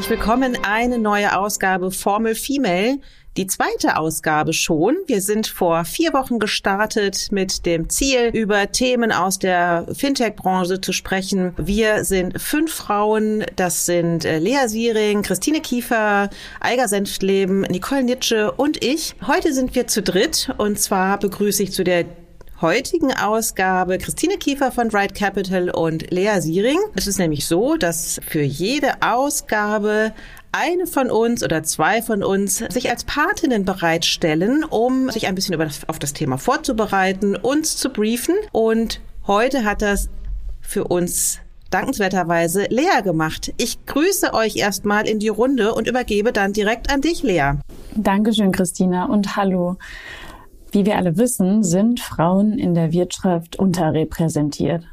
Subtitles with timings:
[0.00, 0.56] herzlich willkommen.
[0.62, 3.00] Eine neue Ausgabe Formel Female.
[3.36, 4.96] Die zweite Ausgabe schon.
[5.06, 10.94] Wir sind vor vier Wochen gestartet mit dem Ziel, über Themen aus der Fintech-Branche zu
[10.94, 11.52] sprechen.
[11.58, 13.44] Wir sind fünf Frauen.
[13.56, 19.16] Das sind äh, Lea Siering, Christine Kiefer, Eiger Senftleben, Nicole Nitsche und ich.
[19.26, 22.06] Heute sind wir zu dritt und zwar begrüße ich zu der
[22.60, 26.78] heutigen Ausgabe Christine Kiefer von Right Capital und Lea Siering.
[26.94, 30.12] Es ist nämlich so, dass für jede Ausgabe
[30.52, 35.54] eine von uns oder zwei von uns sich als Patinnen bereitstellen, um sich ein bisschen
[35.54, 38.34] über das, auf das Thema vorzubereiten, uns zu briefen.
[38.52, 40.10] Und heute hat das
[40.60, 41.38] für uns
[41.70, 43.54] dankenswerterweise Lea gemacht.
[43.56, 47.52] Ich grüße euch erstmal in die Runde und übergebe dann direkt an dich, Lea.
[47.94, 49.76] Dankeschön, Christina, und hallo.
[50.72, 54.84] Wie wir alle wissen, sind Frauen in der Wirtschaft unterrepräsentiert.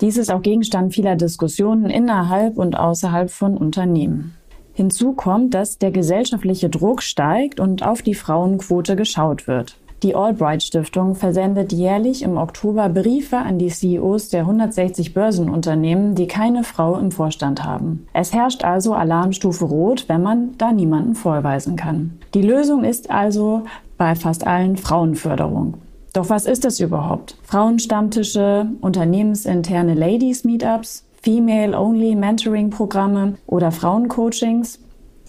[0.00, 4.34] Dies ist auch Gegenstand vieler Diskussionen innerhalb und außerhalb von Unternehmen.
[4.74, 9.76] Hinzu kommt, dass der gesellschaftliche Druck steigt und auf die Frauenquote geschaut wird.
[10.02, 16.26] Die Albright Stiftung versendet jährlich im Oktober Briefe an die CEOs der 160 Börsenunternehmen, die
[16.26, 18.08] keine Frau im Vorstand haben.
[18.12, 22.18] Es herrscht also Alarmstufe Rot, wenn man da niemanden vorweisen kann.
[22.34, 23.62] Die Lösung ist also
[24.02, 25.74] bei fast allen Frauenförderung.
[26.12, 27.36] Doch was ist das überhaupt?
[27.44, 34.80] Frauenstammtische, unternehmensinterne Ladies Meetups, Female-Only Mentoring-Programme oder Frauencoachings?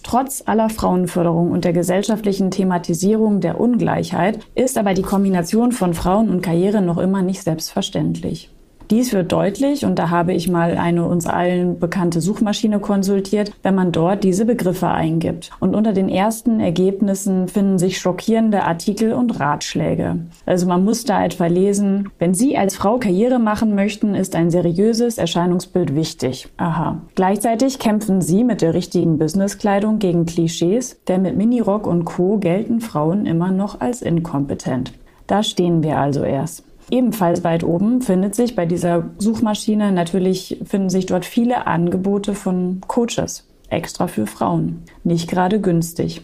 [0.02, 6.28] Trotz aller Frauenförderung und der gesellschaftlichen Thematisierung der Ungleichheit ist aber die Kombination von Frauen
[6.28, 8.50] und Karriere noch immer nicht selbstverständlich.
[8.90, 13.74] Dies wird deutlich, und da habe ich mal eine uns allen bekannte Suchmaschine konsultiert, wenn
[13.74, 15.50] man dort diese Begriffe eingibt.
[15.60, 20.18] Und unter den ersten Ergebnissen finden sich schockierende Artikel und Ratschläge.
[20.46, 24.50] Also man muss da etwa lesen, wenn Sie als Frau Karriere machen möchten, ist ein
[24.50, 26.48] seriöses Erscheinungsbild wichtig.
[26.56, 27.00] Aha.
[27.14, 32.38] Gleichzeitig kämpfen Sie mit der richtigen Businesskleidung gegen Klischees, denn mit Minirock und Co.
[32.38, 34.92] gelten Frauen immer noch als inkompetent.
[35.26, 36.64] Da stehen wir also erst.
[36.90, 42.80] Ebenfalls weit oben findet sich bei dieser Suchmaschine natürlich finden sich dort viele Angebote von
[42.86, 44.82] Coaches, extra für Frauen.
[45.02, 46.22] Nicht gerade günstig.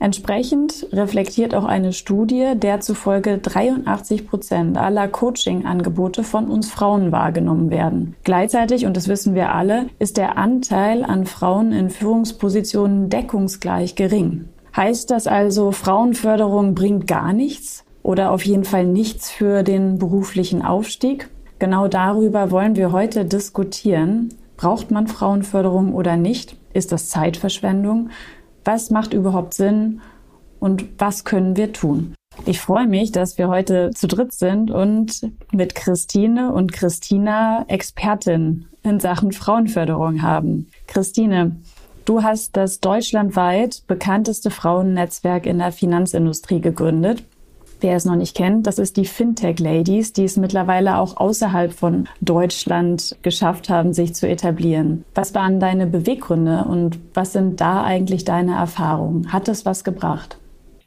[0.00, 7.70] Entsprechend reflektiert auch eine Studie, der zufolge 83 Prozent aller Coaching-Angebote von uns Frauen wahrgenommen
[7.70, 8.14] werden.
[8.22, 14.44] Gleichzeitig, und das wissen wir alle, ist der Anteil an Frauen in Führungspositionen deckungsgleich gering.
[14.76, 17.84] Heißt das also, Frauenförderung bringt gar nichts?
[18.08, 21.28] Oder auf jeden Fall nichts für den beruflichen Aufstieg.
[21.58, 24.32] Genau darüber wollen wir heute diskutieren.
[24.56, 26.56] Braucht man Frauenförderung oder nicht?
[26.72, 28.08] Ist das Zeitverschwendung?
[28.64, 30.00] Was macht überhaupt Sinn?
[30.58, 32.14] Und was können wir tun?
[32.46, 38.68] Ich freue mich, dass wir heute zu dritt sind und mit Christine und Christina Expertin
[38.84, 40.70] in Sachen Frauenförderung haben.
[40.86, 41.56] Christine,
[42.06, 47.22] du hast das deutschlandweit bekannteste Frauennetzwerk in der Finanzindustrie gegründet
[47.80, 51.72] Wer es noch nicht kennt, das ist die Fintech Ladies, die es mittlerweile auch außerhalb
[51.72, 55.04] von Deutschland geschafft haben, sich zu etablieren.
[55.14, 59.32] Was waren deine Beweggründe und was sind da eigentlich deine Erfahrungen?
[59.32, 60.38] Hat es was gebracht?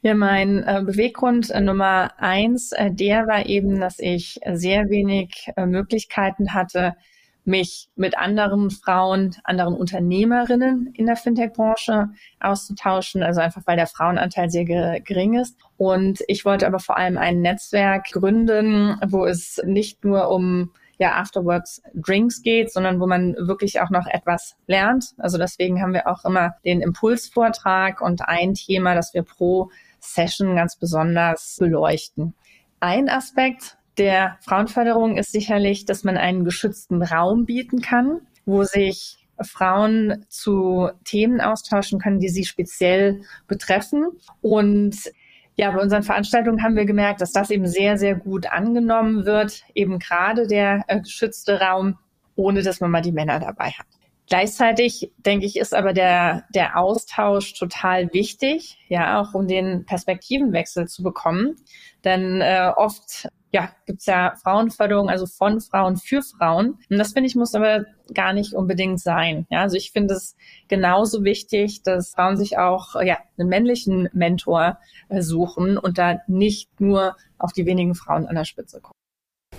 [0.03, 5.51] Ja, mein äh, Beweggrund äh, Nummer eins, äh, der war eben, dass ich sehr wenig
[5.56, 6.96] Möglichkeiten hatte,
[7.44, 12.09] mich mit anderen Frauen, anderen Unternehmerinnen in der Fintech-Branche
[12.40, 14.63] auszutauschen, also einfach weil der Frauenanteil sehr
[15.02, 15.57] gering ist.
[15.78, 21.16] Und ich wollte aber vor allem ein Netzwerk gründen, wo es nicht nur um ja,
[21.16, 25.16] Afterworks Drinks geht, sondern wo man wirklich auch noch etwas lernt.
[25.18, 30.56] Also deswegen haben wir auch immer den Impulsvortrag und ein Thema, das wir pro Session
[30.56, 32.35] ganz besonders beleuchten.
[32.80, 39.18] Ein Aspekt, der Frauenförderung ist sicherlich, dass man einen geschützten Raum bieten kann, wo sich
[39.44, 44.07] Frauen zu Themen austauschen können, die sie speziell betreffen.
[44.42, 44.95] Und
[45.56, 49.63] ja, bei unseren Veranstaltungen haben wir gemerkt, dass das eben sehr, sehr gut angenommen wird,
[49.75, 51.98] eben gerade der äh, geschützte Raum,
[52.36, 53.86] ohne dass man mal die Männer dabei hat.
[54.27, 60.88] Gleichzeitig denke ich, ist aber der, der Austausch total wichtig, ja, auch um den Perspektivenwechsel
[60.88, 61.57] zu bekommen.
[62.06, 66.77] Denn äh, oft ja, gibt's ja Frauenförderung, also von Frauen für Frauen.
[66.89, 69.45] Und das finde ich muss aber gar nicht unbedingt sein.
[69.50, 70.36] Ja, also ich finde es
[70.68, 74.77] genauso wichtig, dass Frauen sich auch ja, einen männlichen Mentor
[75.09, 78.98] äh, suchen und da nicht nur auf die wenigen Frauen an der Spitze gucken.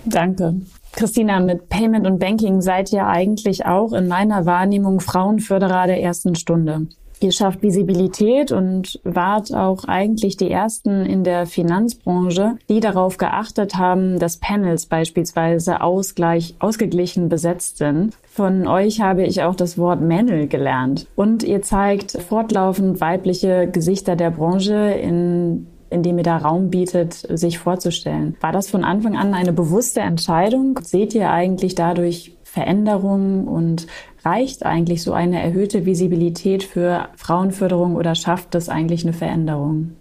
[0.05, 0.55] Danke.
[0.91, 6.35] Christina, mit Payment und Banking seid ihr eigentlich auch in meiner Wahrnehmung Frauenförderer der ersten
[6.35, 6.87] Stunde.
[7.23, 13.75] Ihr schafft Visibilität und wart auch eigentlich die ersten in der Finanzbranche, die darauf geachtet
[13.75, 18.17] haben, dass Panels beispielsweise ausgleich, ausgeglichen besetzt sind.
[18.23, 21.07] Von euch habe ich auch das Wort Männel gelernt.
[21.15, 27.59] Und ihr zeigt fortlaufend weibliche Gesichter der Branche in indem ihr da Raum bietet, sich
[27.59, 28.35] vorzustellen.
[28.41, 30.79] War das von Anfang an eine bewusste Entscheidung?
[30.81, 33.85] Seht ihr eigentlich dadurch Veränderungen und
[34.23, 39.95] reicht eigentlich so eine erhöhte Visibilität für Frauenförderung oder schafft das eigentlich eine Veränderung?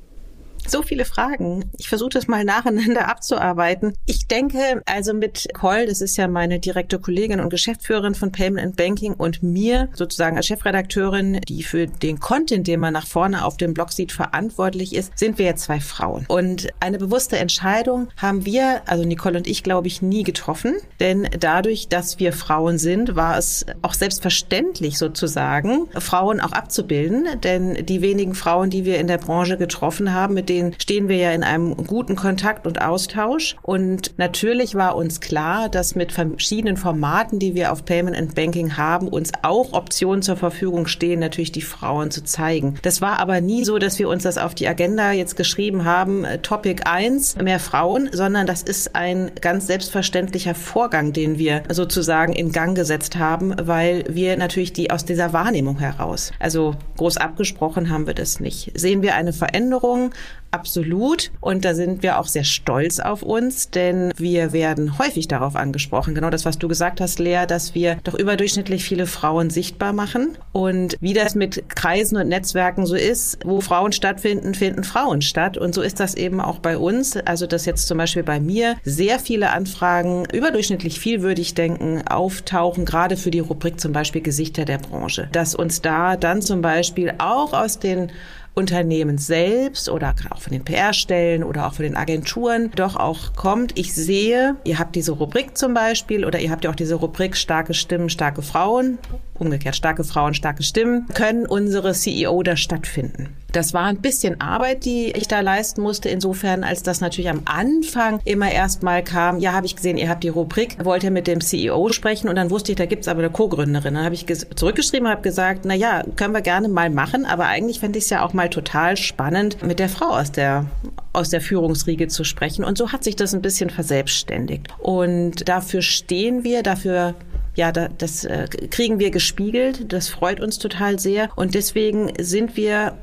[0.66, 1.70] So viele Fragen.
[1.78, 3.94] Ich versuche das mal nacheinander abzuarbeiten.
[4.06, 8.64] Ich denke also mit Cole, das ist ja meine direkte Kollegin und Geschäftsführerin von Payment
[8.64, 13.44] and Banking und mir sozusagen als Chefredakteurin, die für den Content, den man nach vorne
[13.44, 16.24] auf dem Blog sieht, verantwortlich ist, sind wir jetzt zwei Frauen.
[16.28, 20.74] Und eine bewusste Entscheidung haben wir, also Nicole und ich, glaube ich, nie getroffen.
[21.00, 27.26] Denn dadurch, dass wir Frauen sind, war es auch selbstverständlich sozusagen, Frauen auch abzubilden.
[27.42, 31.16] Denn die wenigen Frauen, die wir in der Branche getroffen haben, mit denen stehen wir
[31.16, 33.56] ja in einem guten Kontakt und Austausch.
[33.62, 38.76] Und natürlich war uns klar, dass mit verschiedenen Formaten, die wir auf Payment and Banking
[38.76, 42.74] haben, uns auch Optionen zur Verfügung stehen, natürlich die Frauen zu zeigen.
[42.82, 46.24] Das war aber nie so, dass wir uns das auf die Agenda jetzt geschrieben haben,
[46.24, 52.32] äh, Topic 1, mehr Frauen, sondern das ist ein ganz selbstverständlicher Vorgang, den wir sozusagen
[52.32, 57.90] in Gang gesetzt haben, weil wir natürlich die aus dieser Wahrnehmung heraus, also groß abgesprochen
[57.90, 58.72] haben wir das nicht.
[58.74, 60.12] Sehen wir eine Veränderung,
[60.52, 61.30] Absolut.
[61.40, 66.14] Und da sind wir auch sehr stolz auf uns, denn wir werden häufig darauf angesprochen.
[66.14, 70.36] Genau das, was du gesagt hast, Lea, dass wir doch überdurchschnittlich viele Frauen sichtbar machen.
[70.52, 75.56] Und wie das mit Kreisen und Netzwerken so ist, wo Frauen stattfinden, finden Frauen statt.
[75.56, 77.16] Und so ist das eben auch bei uns.
[77.16, 82.06] Also, dass jetzt zum Beispiel bei mir sehr viele Anfragen, überdurchschnittlich viel würde ich denken,
[82.06, 85.30] auftauchen, gerade für die Rubrik zum Beispiel Gesichter der Branche.
[85.32, 88.12] Dass uns da dann zum Beispiel auch aus den
[88.54, 93.78] Unternehmen selbst oder auch von den PR-Stellen oder auch von den Agenturen doch auch kommt.
[93.78, 97.36] Ich sehe, ihr habt diese Rubrik zum Beispiel oder ihr habt ja auch diese Rubrik
[97.36, 98.98] starke Stimmen, starke Frauen
[99.42, 103.36] umgekehrt starke Frauen, starke Stimmen, können unsere CEO da stattfinden.
[103.52, 107.42] Das war ein bisschen Arbeit, die ich da leisten musste, insofern, als das natürlich am
[107.44, 111.10] Anfang immer erst mal kam, ja, habe ich gesehen, ihr habt die Rubrik, wollt ihr
[111.10, 113.94] mit dem CEO sprechen und dann wusste ich, da gibt's aber eine Co-Gründerin.
[113.94, 117.46] Dann habe ich zurückgeschrieben und habe gesagt, na ja, können wir gerne mal machen, aber
[117.46, 120.66] eigentlich fände ich es ja auch mal total spannend, mit der Frau aus der
[121.12, 122.64] aus der Führungsriege zu sprechen.
[122.64, 124.68] Und so hat sich das ein bisschen verselbstständigt.
[124.78, 127.14] Und dafür stehen wir, dafür
[127.54, 129.92] ja, das äh, kriegen wir gespiegelt.
[129.92, 131.28] Das freut uns total sehr.
[131.36, 132.94] Und deswegen sind wir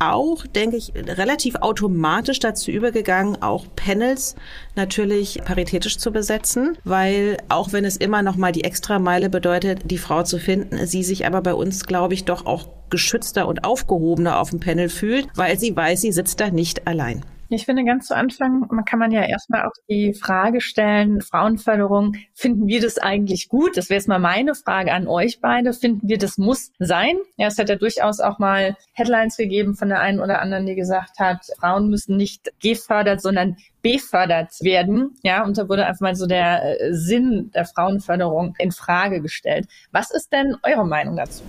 [0.00, 4.34] auch, denke ich, relativ automatisch dazu übergegangen, auch Panels
[4.74, 9.98] natürlich paritätisch zu besetzen, weil auch wenn es immer noch mal die Extrameile bedeutet, die
[9.98, 14.38] Frau zu finden, sie sich aber bei uns, glaube ich, doch auch geschützter und aufgehobener
[14.38, 17.24] auf dem Panel fühlt, weil sie weiß, sie sitzt da nicht allein.
[17.50, 22.16] Ich finde, ganz zu Anfang man kann man ja erstmal auch die Frage stellen, Frauenförderung,
[22.32, 23.76] finden wir das eigentlich gut?
[23.76, 25.72] Das wäre jetzt mal meine Frage an euch beide.
[25.72, 27.16] Finden wir, das muss sein?
[27.36, 30.74] Ja, es hat ja durchaus auch mal Headlines gegeben von der einen oder anderen, die
[30.74, 35.16] gesagt hat, Frauen müssen nicht gefördert, sondern befördert werden.
[35.22, 39.68] Ja, und da wurde einfach mal so der äh, Sinn der Frauenförderung in Frage gestellt.
[39.92, 41.42] Was ist denn eure Meinung dazu?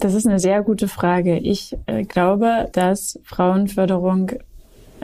[0.00, 1.38] Das ist eine sehr gute Frage.
[1.38, 4.32] Ich äh, glaube, dass Frauenförderung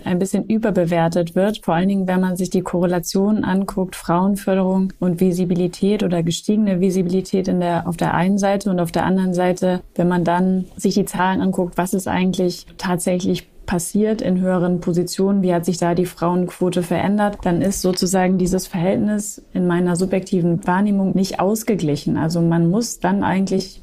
[0.05, 1.65] ein bisschen überbewertet wird.
[1.65, 7.49] Vor allen Dingen, wenn man sich die Korrelation anguckt, Frauenförderung und Visibilität oder gestiegene Visibilität
[7.49, 10.95] in der, auf der einen Seite und auf der anderen Seite, wenn man dann sich
[10.95, 15.95] die Zahlen anguckt, was ist eigentlich tatsächlich passiert in höheren Positionen, wie hat sich da
[15.95, 22.17] die Frauenquote verändert, dann ist sozusagen dieses Verhältnis in meiner subjektiven Wahrnehmung nicht ausgeglichen.
[22.17, 23.83] Also man muss dann eigentlich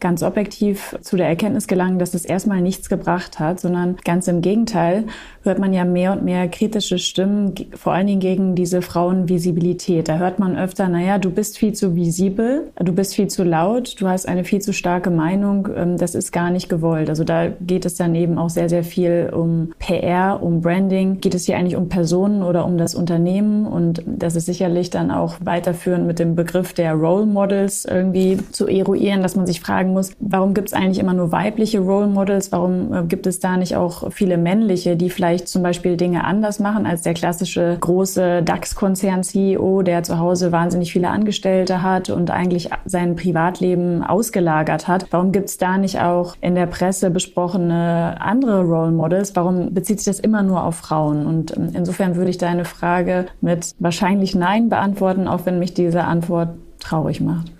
[0.00, 4.42] ganz objektiv zu der Erkenntnis gelangen, dass es erstmal nichts gebracht hat, sondern ganz im
[4.42, 5.06] Gegenteil
[5.44, 10.08] hört man ja mehr und mehr kritische Stimmen, vor allen Dingen gegen diese Frauenvisibilität.
[10.08, 14.00] Da hört man öfter, naja, du bist viel zu visibel, du bist viel zu laut,
[14.00, 17.10] du hast eine viel zu starke Meinung, ähm, das ist gar nicht gewollt.
[17.10, 21.20] Also da geht es dann eben auch sehr, sehr viel um PR, um Branding.
[21.20, 23.66] Geht es hier eigentlich um Personen oder um das Unternehmen?
[23.66, 28.66] Und das ist sicherlich dann auch weiterführend mit dem Begriff der Role Models irgendwie zu
[28.66, 32.50] eruieren, dass man sich fragen muss, warum gibt es eigentlich immer nur weibliche Role Models?
[32.52, 36.22] Warum äh, gibt es da nicht auch viele männliche, die vielleicht vielleicht zum Beispiel Dinge
[36.22, 42.30] anders machen als der klassische große DAX-Konzern-CEO, der zu Hause wahnsinnig viele Angestellte hat und
[42.30, 45.06] eigentlich sein Privatleben ausgelagert hat.
[45.10, 49.34] Warum gibt es da nicht auch in der Presse besprochene andere Role Models?
[49.34, 51.26] Warum bezieht sich das immer nur auf Frauen?
[51.26, 56.04] Und ähm, insofern würde ich deine Frage mit wahrscheinlich Nein beantworten, auch wenn mich diese
[56.04, 57.50] Antwort traurig macht.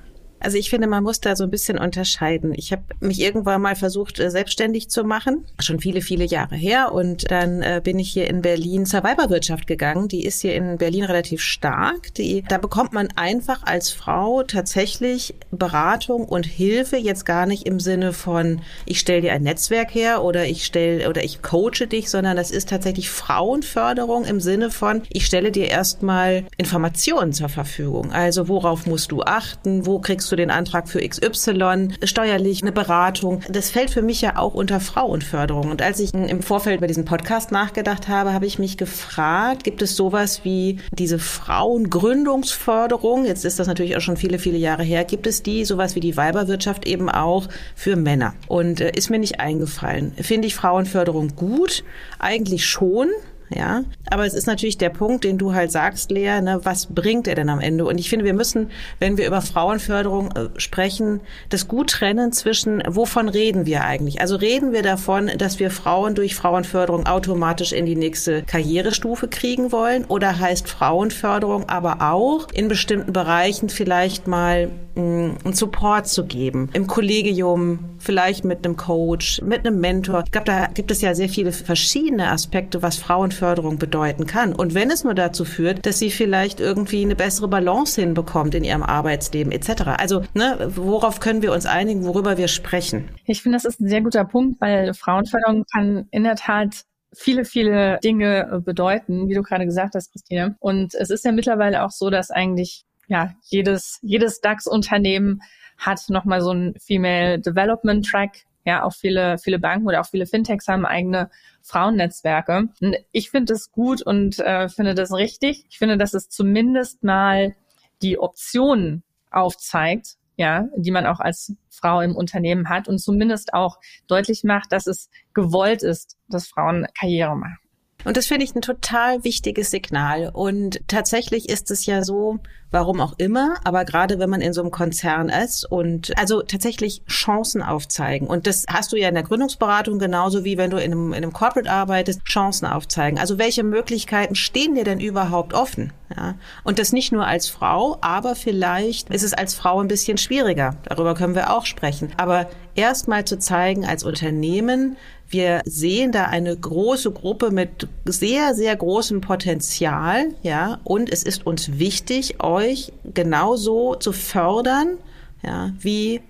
[0.45, 2.53] Also ich finde, man muss da so ein bisschen unterscheiden.
[2.55, 6.93] Ich habe mich irgendwann mal versucht, äh, selbstständig zu machen, schon viele, viele Jahre her.
[6.93, 10.09] Und dann äh, bin ich hier in Berlin zur Weiberwirtschaft gegangen.
[10.09, 12.13] Die ist hier in Berlin relativ stark.
[12.15, 17.81] Die, da bekommt man einfach als Frau tatsächlich Beratung und Hilfe, jetzt gar nicht im
[17.81, 22.11] Sinne von, ich stelle dir ein Netzwerk her oder ich stelle oder ich coache dich,
[22.11, 28.13] sondern das ist tatsächlich Frauenförderung im Sinne von, ich stelle dir erstmal Informationen zur Verfügung.
[28.13, 29.87] Also worauf musst du achten?
[29.87, 31.89] Wo kriegst du den Antrag für XY?
[32.03, 33.43] Steuerlich eine Beratung.
[33.49, 35.71] Das fällt für mich ja auch unter Frauenförderung.
[35.71, 39.83] Und als ich im Vorfeld bei diesem Podcast nachgedacht habe, habe ich mich gefragt, gibt
[39.83, 43.25] es sowas wie diese Frauengründungsförderung?
[43.25, 45.05] Jetzt ist das natürlich auch schon viele, viele Jahre her.
[45.05, 48.35] Gibt es die, sowas wie die Weiberwirtschaft eben auch für Männer?
[48.49, 50.13] Und äh, ist mir nicht eingefallen.
[50.21, 51.85] Finde ich Frauenförderung gut?
[52.19, 53.09] Eigentlich schon
[53.51, 53.85] ja.
[54.11, 57.35] Aber es ist natürlich der Punkt, den du halt sagst, Lea, ne, was bringt er
[57.35, 57.85] denn am Ende?
[57.85, 61.21] Und ich finde, wir müssen, wenn wir über Frauenförderung äh, sprechen,
[61.51, 64.21] das gut trennen zwischen, wovon reden wir eigentlich?
[64.21, 69.73] Also reden wir davon, dass wir Frauen durch Frauenförderung automatisch in die nächste Karrierestufe kriegen
[69.73, 70.05] wollen?
[70.05, 76.71] Oder heißt Frauenförderung aber auch in bestimmten Bereichen vielleicht mal einen Support zu geben?
[76.73, 80.23] Im Kollegium, vielleicht mit einem Coach, mit einem Mentor.
[80.25, 84.55] Ich glaube, da gibt es ja sehr viele verschiedene Aspekte, was Frauenförderung Förderung bedeuten kann.
[84.55, 88.65] Und wenn es nur dazu führt, dass sie vielleicht irgendwie eine bessere Balance hinbekommt in
[88.65, 89.83] ihrem Arbeitsleben etc.
[89.99, 93.11] Also ne, worauf können wir uns einigen, worüber wir sprechen?
[93.27, 96.85] Ich finde, das ist ein sehr guter Punkt, weil Frauenförderung kann in der Tat
[97.15, 100.57] viele, viele Dinge äh, bedeuten, wie du gerade gesagt hast, Christine.
[100.59, 105.41] Und es ist ja mittlerweile auch so, dass eigentlich ja jedes, jedes DAX-Unternehmen
[105.79, 108.45] hat nochmal so einen Female Development Track.
[108.67, 111.31] Ja, auch viele, viele Banken oder auch viele Fintechs haben eigene
[111.63, 112.69] Frauennetzwerke.
[112.81, 115.67] Und ich finde es gut und äh, finde das richtig.
[115.69, 117.55] Ich finde, dass es zumindest mal
[118.01, 123.79] die Optionen aufzeigt, ja, die man auch als Frau im Unternehmen hat und zumindest auch
[124.07, 127.59] deutlich macht, dass es gewollt ist, dass Frauen Karriere machen.
[128.05, 130.31] Und das finde ich ein total wichtiges Signal.
[130.33, 132.39] Und tatsächlich ist es ja so,
[132.75, 137.03] warum auch immer, aber gerade wenn man in so einem Konzern ist und also tatsächlich
[137.07, 138.27] Chancen aufzeigen.
[138.27, 141.23] Und das hast du ja in der Gründungsberatung genauso wie wenn du in einem, in
[141.23, 143.19] einem Corporate arbeitest, Chancen aufzeigen.
[143.19, 145.93] Also welche Möglichkeiten stehen dir denn überhaupt offen?
[146.15, 146.35] Ja?
[146.65, 150.77] Und das nicht nur als Frau, aber vielleicht ist es als Frau ein bisschen schwieriger.
[150.85, 152.13] Darüber können wir auch sprechen.
[152.17, 154.97] Aber erstmal zu zeigen als Unternehmen,
[155.29, 161.47] wir sehen da eine große Gruppe mit sehr, sehr großem Potenzial, ja, und es ist
[161.47, 162.64] uns wichtig, euch
[163.05, 164.99] genauso zu fördern,
[165.43, 166.21] ja, wie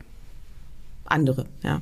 [1.04, 1.80] andere, ja.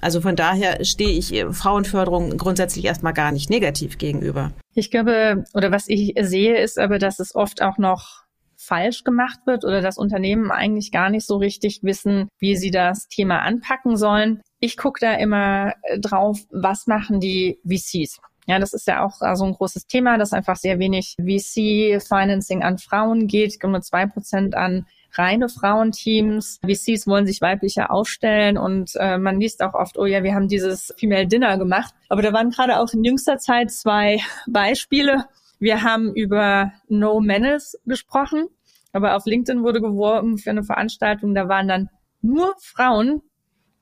[0.00, 4.52] Also von daher stehe ich Frauenförderung grundsätzlich erstmal gar nicht negativ gegenüber.
[4.74, 8.24] Ich glaube, oder was ich sehe, ist aber, dass es oft auch noch
[8.56, 13.08] falsch gemacht wird oder dass Unternehmen eigentlich gar nicht so richtig wissen, wie sie das
[13.08, 14.42] Thema anpacken sollen.
[14.58, 18.20] Ich gucke da immer äh, drauf, was machen die VCs.
[18.50, 22.78] Ja, das ist ja auch so ein großes Thema, dass einfach sehr wenig VC-Financing an
[22.78, 26.58] Frauen geht, nur zwei Prozent an reine Frauenteams.
[26.66, 30.48] VCs wollen sich weiblicher aufstellen und äh, man liest auch oft, oh ja, wir haben
[30.48, 31.94] dieses Female Dinner gemacht.
[32.08, 35.26] Aber da waren gerade auch in jüngster Zeit zwei Beispiele.
[35.60, 38.48] Wir haben über No Menace gesprochen.
[38.92, 41.88] Aber auf LinkedIn wurde geworben für eine Veranstaltung, da waren dann
[42.20, 43.22] nur Frauen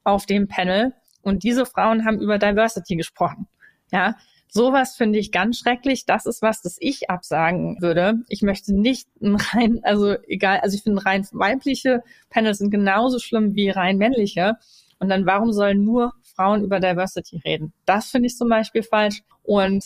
[0.04, 3.48] auf dem Panel und diese Frauen haben über Diversity gesprochen.
[3.90, 4.16] Ja,
[4.48, 6.06] sowas finde ich ganz schrecklich.
[6.06, 8.14] Das ist was, das ich absagen würde.
[8.28, 13.18] Ich möchte nicht ein rein, also egal, also ich finde rein weibliche Panels sind genauso
[13.18, 14.56] schlimm wie rein männliche.
[14.98, 17.72] Und dann warum sollen nur Frauen über Diversity reden?
[17.84, 19.22] Das finde ich zum Beispiel falsch.
[19.42, 19.84] Und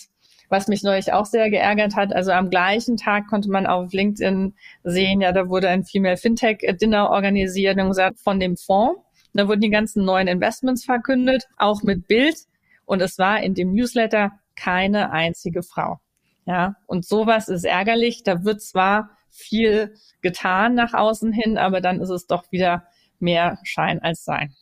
[0.52, 2.14] was mich neulich auch sehr geärgert hat.
[2.14, 4.54] Also am gleichen Tag konnte man auf LinkedIn
[4.84, 9.00] sehen, ja, da wurde ein Female Fintech Dinner organisiert und gesagt, von dem Fonds.
[9.32, 12.36] Da wurden die ganzen neuen Investments verkündet, auch mit Bild.
[12.84, 15.98] Und es war in dem Newsletter keine einzige Frau.
[16.44, 18.22] Ja, und sowas ist ärgerlich.
[18.24, 22.84] Da wird zwar viel getan nach außen hin, aber dann ist es doch wieder
[23.18, 24.54] mehr Schein als Sein.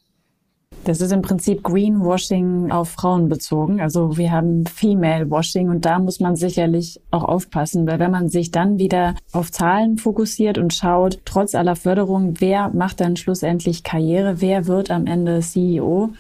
[0.85, 3.81] Das ist im Prinzip Greenwashing auf Frauen bezogen.
[3.81, 8.29] Also wir haben Female Washing und da muss man sicherlich auch aufpassen, weil wenn man
[8.29, 13.83] sich dann wieder auf Zahlen fokussiert und schaut, trotz aller Förderung, wer macht dann schlussendlich
[13.83, 16.11] Karriere, wer wird am Ende CEO,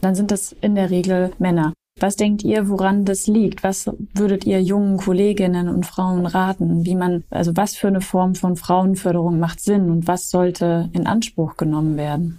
[0.00, 1.72] dann sind das in der Regel Männer.
[2.00, 3.64] Was denkt ihr, woran das liegt?
[3.64, 6.84] Was würdet ihr jungen Kolleginnen und Frauen raten?
[6.84, 11.06] Wie man, also was für eine Form von Frauenförderung macht Sinn und was sollte in
[11.06, 12.38] Anspruch genommen werden?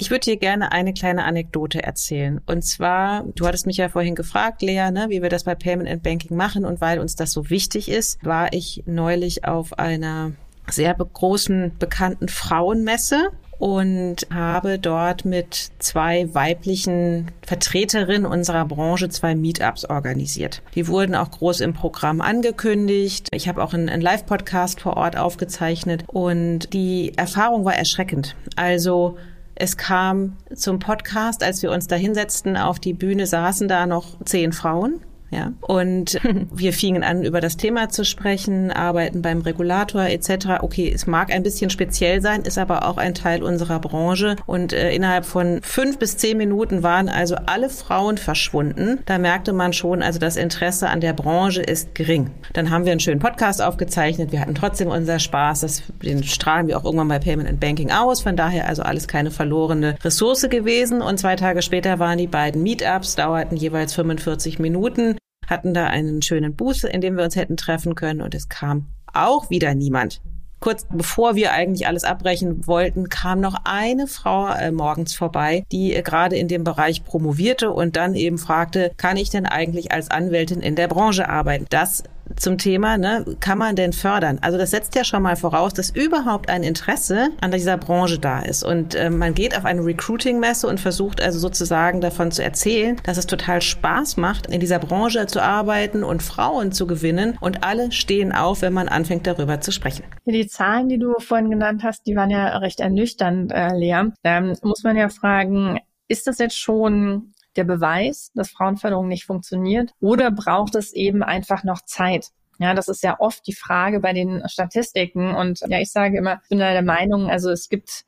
[0.00, 2.40] Ich würde dir gerne eine kleine Anekdote erzählen.
[2.46, 5.88] Und zwar, du hattest mich ja vorhin gefragt, Lea, ne, wie wir das bei Payment
[5.88, 6.64] and Banking machen.
[6.64, 10.32] Und weil uns das so wichtig ist, war ich neulich auf einer
[10.70, 19.84] sehr großen bekannten Frauenmesse und habe dort mit zwei weiblichen Vertreterinnen unserer Branche zwei Meetups
[19.84, 20.62] organisiert.
[20.74, 23.28] Die wurden auch groß im Programm angekündigt.
[23.32, 28.36] Ich habe auch einen, Live-Podcast vor Ort aufgezeichnet und die Erfahrung war erschreckend.
[28.54, 29.16] Also
[29.54, 34.22] es kam zum Podcast, als wir uns da hinsetzten auf die Bühne, saßen da noch
[34.24, 35.00] zehn Frauen
[35.30, 35.52] ja.
[35.60, 36.18] Und
[36.52, 40.60] wir fingen an, über das Thema zu sprechen, arbeiten beim Regulator etc.
[40.62, 44.36] Okay, es mag ein bisschen speziell sein, ist aber auch ein Teil unserer Branche.
[44.46, 49.00] Und äh, innerhalb von fünf bis zehn Minuten waren also alle Frauen verschwunden.
[49.06, 52.30] Da merkte man schon, also das Interesse an der Branche ist gering.
[52.54, 54.32] Dann haben wir einen schönen Podcast aufgezeichnet.
[54.32, 55.60] Wir hatten trotzdem unser Spaß.
[55.60, 58.22] Das, den strahlen wir auch irgendwann bei Payment and Banking aus.
[58.22, 61.02] Von daher also alles keine verlorene Ressource gewesen.
[61.02, 65.17] Und zwei Tage später waren die beiden Meetups, dauerten jeweils 45 Minuten
[65.48, 68.86] hatten da einen schönen Booth, in dem wir uns hätten treffen können und es kam
[69.12, 70.20] auch wieder niemand.
[70.60, 75.94] Kurz bevor wir eigentlich alles abbrechen wollten, kam noch eine Frau äh, morgens vorbei, die
[75.94, 80.10] äh, gerade in dem Bereich promovierte und dann eben fragte, kann ich denn eigentlich als
[80.10, 81.66] Anwältin in der Branche arbeiten?
[81.70, 82.02] Das
[82.36, 84.38] zum Thema, ne, kann man denn fördern?
[84.42, 88.40] Also das setzt ja schon mal voraus, dass überhaupt ein Interesse an dieser Branche da
[88.40, 88.62] ist.
[88.62, 93.18] Und äh, man geht auf eine Recruiting-Messe und versucht also sozusagen davon zu erzählen, dass
[93.18, 97.36] es total Spaß macht, in dieser Branche zu arbeiten und Frauen zu gewinnen.
[97.40, 100.04] Und alle stehen auf, wenn man anfängt, darüber zu sprechen.
[100.24, 104.10] Die Zahlen, die du vorhin genannt hast, die waren ja recht ernüchternd, äh, Lea.
[104.22, 109.92] Da muss man ja fragen, ist das jetzt schon der Beweis, dass Frauenförderung nicht funktioniert?
[110.00, 112.30] Oder braucht es eben einfach noch Zeit?
[112.58, 115.34] Ja, das ist ja oft die Frage bei den Statistiken.
[115.34, 118.04] Und ja, ich sage immer, ich bin da der Meinung, also es gibt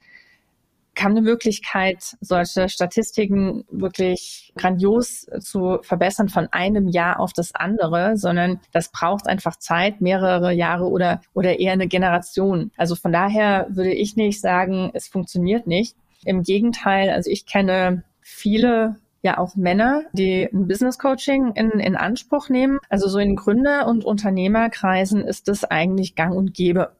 [0.97, 8.17] kaum eine Möglichkeit, solche Statistiken wirklich grandios zu verbessern von einem Jahr auf das andere,
[8.17, 12.73] sondern das braucht einfach Zeit, mehrere Jahre oder, oder eher eine Generation.
[12.77, 15.97] Also von daher würde ich nicht sagen, es funktioniert nicht.
[16.25, 21.97] Im Gegenteil, also ich kenne viele ja auch Männer, die ein Business Coaching in, in
[21.97, 22.79] Anspruch nehmen.
[22.89, 26.93] Also so in Gründer- und Unternehmerkreisen ist das eigentlich gang und gäbe.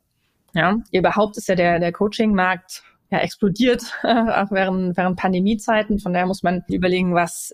[0.53, 5.99] Ja, überhaupt ist ja der, der Coaching-Markt ja, explodiert, auch während, während Pandemiezeiten.
[5.99, 7.53] Von daher muss man überlegen, was,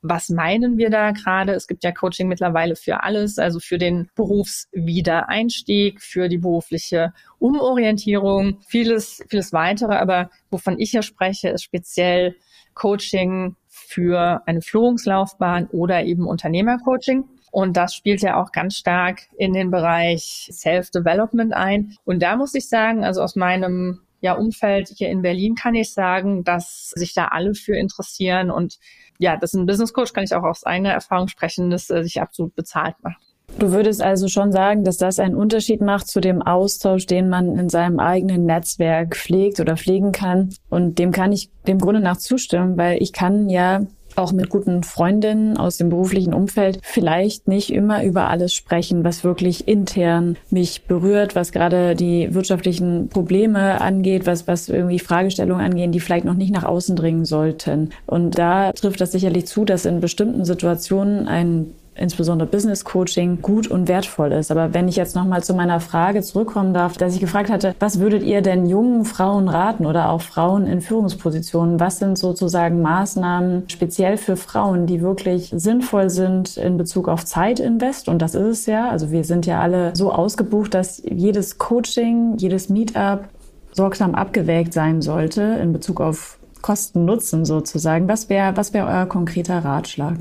[0.00, 1.52] was meinen wir da gerade?
[1.52, 8.60] Es gibt ja Coaching mittlerweile für alles, also für den Berufswiedereinstieg, für die berufliche Umorientierung,
[8.66, 9.96] vieles, vieles weitere.
[9.96, 12.36] Aber wovon ich hier spreche, ist speziell
[12.74, 17.24] Coaching für eine Führungslaufbahn oder eben Unternehmercoaching.
[17.50, 21.96] Und das spielt ja auch ganz stark in den Bereich Self-Development ein.
[22.04, 25.92] Und da muss ich sagen, also aus meinem ja, Umfeld hier in Berlin kann ich
[25.92, 28.50] sagen, dass sich da alle für interessieren.
[28.50, 28.78] Und
[29.18, 32.02] ja, das ist ein Business Coach, kann ich auch aus eigener Erfahrung sprechen, das äh,
[32.02, 33.25] sich absolut bezahlt macht.
[33.58, 37.58] Du würdest also schon sagen, dass das einen Unterschied macht zu dem Austausch, den man
[37.58, 40.50] in seinem eigenen Netzwerk pflegt oder pflegen kann.
[40.68, 43.82] Und dem kann ich dem Grunde nach zustimmen, weil ich kann ja
[44.14, 49.24] auch mit guten Freundinnen aus dem beruflichen Umfeld vielleicht nicht immer über alles sprechen, was
[49.24, 55.92] wirklich intern mich berührt, was gerade die wirtschaftlichen Probleme angeht, was, was irgendwie Fragestellungen angehen,
[55.92, 57.90] die vielleicht noch nicht nach außen dringen sollten.
[58.06, 63.68] Und da trifft das sicherlich zu, dass in bestimmten Situationen ein insbesondere Business Coaching gut
[63.68, 64.50] und wertvoll ist.
[64.50, 68.00] Aber wenn ich jetzt nochmal zu meiner Frage zurückkommen darf, dass ich gefragt hatte, was
[68.00, 71.80] würdet ihr denn jungen Frauen raten oder auch Frauen in Führungspositionen?
[71.80, 78.08] Was sind sozusagen Maßnahmen speziell für Frauen, die wirklich sinnvoll sind in Bezug auf Zeitinvest?
[78.08, 78.88] Und das ist es ja.
[78.88, 83.28] Also wir sind ja alle so ausgebucht, dass jedes Coaching, jedes Meetup
[83.72, 88.08] sorgsam abgewägt sein sollte in Bezug auf Kosten-Nutzen sozusagen.
[88.08, 90.16] Was wäre was wäre euer konkreter Ratschlag?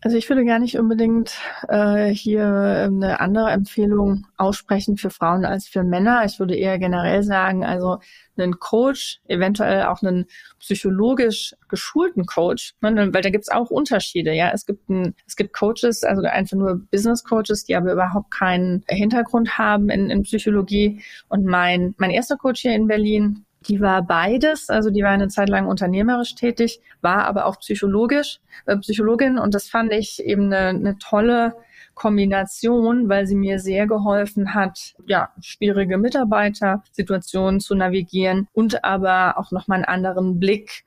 [0.00, 1.32] Also ich würde gar nicht unbedingt
[1.68, 6.24] äh, hier eine andere Empfehlung aussprechen für Frauen als für Männer.
[6.24, 7.98] Ich würde eher generell sagen, also
[8.36, 10.26] einen Coach, eventuell auch einen
[10.60, 14.32] psychologisch geschulten Coach, ne, weil da gibt's auch Unterschiede.
[14.32, 18.30] Ja, es gibt ein, es gibt Coaches, also einfach nur Business Coaches, die aber überhaupt
[18.30, 21.02] keinen Hintergrund haben in, in Psychologie.
[21.28, 25.28] Und mein mein erster Coach hier in Berlin, die war beides, also die war eine
[25.28, 30.52] Zeit lang unternehmerisch tätig, war aber auch psychologisch, äh, Psychologin und das fand ich eben
[30.52, 31.54] eine, eine tolle
[31.94, 39.50] Kombination, weil sie mir sehr geholfen hat, ja, schwierige Mitarbeitersituationen zu navigieren und aber auch
[39.50, 40.84] nochmal einen anderen Blick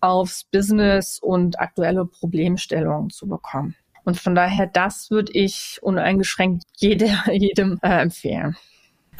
[0.00, 3.74] aufs Business und aktuelle Problemstellungen zu bekommen.
[4.04, 8.56] Und von daher, das würde ich uneingeschränkt jede, jedem äh, empfehlen.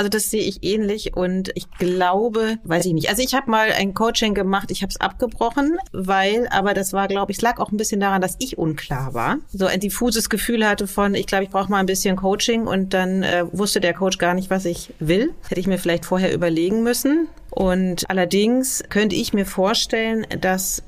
[0.00, 3.10] Also das sehe ich ähnlich und ich glaube, weiß ich nicht.
[3.10, 7.06] Also ich habe mal ein Coaching gemacht, ich habe es abgebrochen, weil, aber das war,
[7.06, 9.36] glaube ich, es lag auch ein bisschen daran, dass ich unklar war.
[9.52, 12.94] So ein diffuses Gefühl hatte von, ich glaube, ich brauche mal ein bisschen Coaching und
[12.94, 15.34] dann äh, wusste der Coach gar nicht, was ich will.
[15.50, 17.28] Hätte ich mir vielleicht vorher überlegen müssen.
[17.50, 20.82] Und allerdings könnte ich mir vorstellen, dass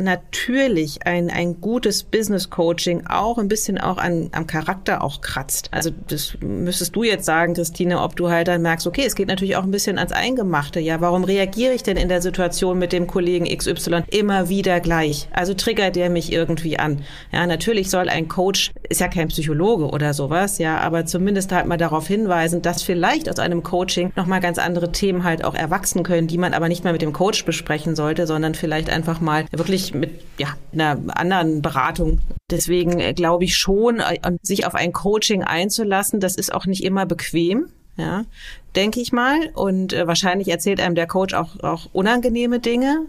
[0.00, 5.68] natürlich ein, ein gutes Business Coaching auch ein bisschen auch an, am Charakter auch kratzt.
[5.70, 9.28] Also das müsstest du jetzt sagen, Christine, ob du halt dann merkst, okay, es geht
[9.28, 10.80] natürlich auch ein bisschen ans Eingemachte.
[10.80, 15.28] Ja, warum reagiere ich denn in der Situation mit dem Kollegen XY immer wieder gleich?
[15.32, 17.02] Also triggert der mich irgendwie an.
[17.32, 21.66] Ja, natürlich soll ein Coach, ist ja kein Psychologe oder sowas, ja, aber zumindest halt
[21.66, 26.02] mal darauf hinweisen, dass vielleicht aus einem Coaching nochmal ganz andere Themen halt auch erwachsen
[26.02, 29.44] können, die man aber nicht mehr mit dem Coach besprechen sollte, sondern vielleicht einfach mal
[29.52, 32.20] wirklich wirklich mit ja, einer anderen Beratung.
[32.50, 36.84] Deswegen äh, glaube ich schon, äh, sich auf ein Coaching einzulassen, das ist auch nicht
[36.84, 37.68] immer bequem.
[37.96, 38.24] Ja,
[38.76, 39.50] denke ich mal.
[39.54, 43.06] Und äh, wahrscheinlich erzählt einem der Coach auch, auch unangenehme Dinge.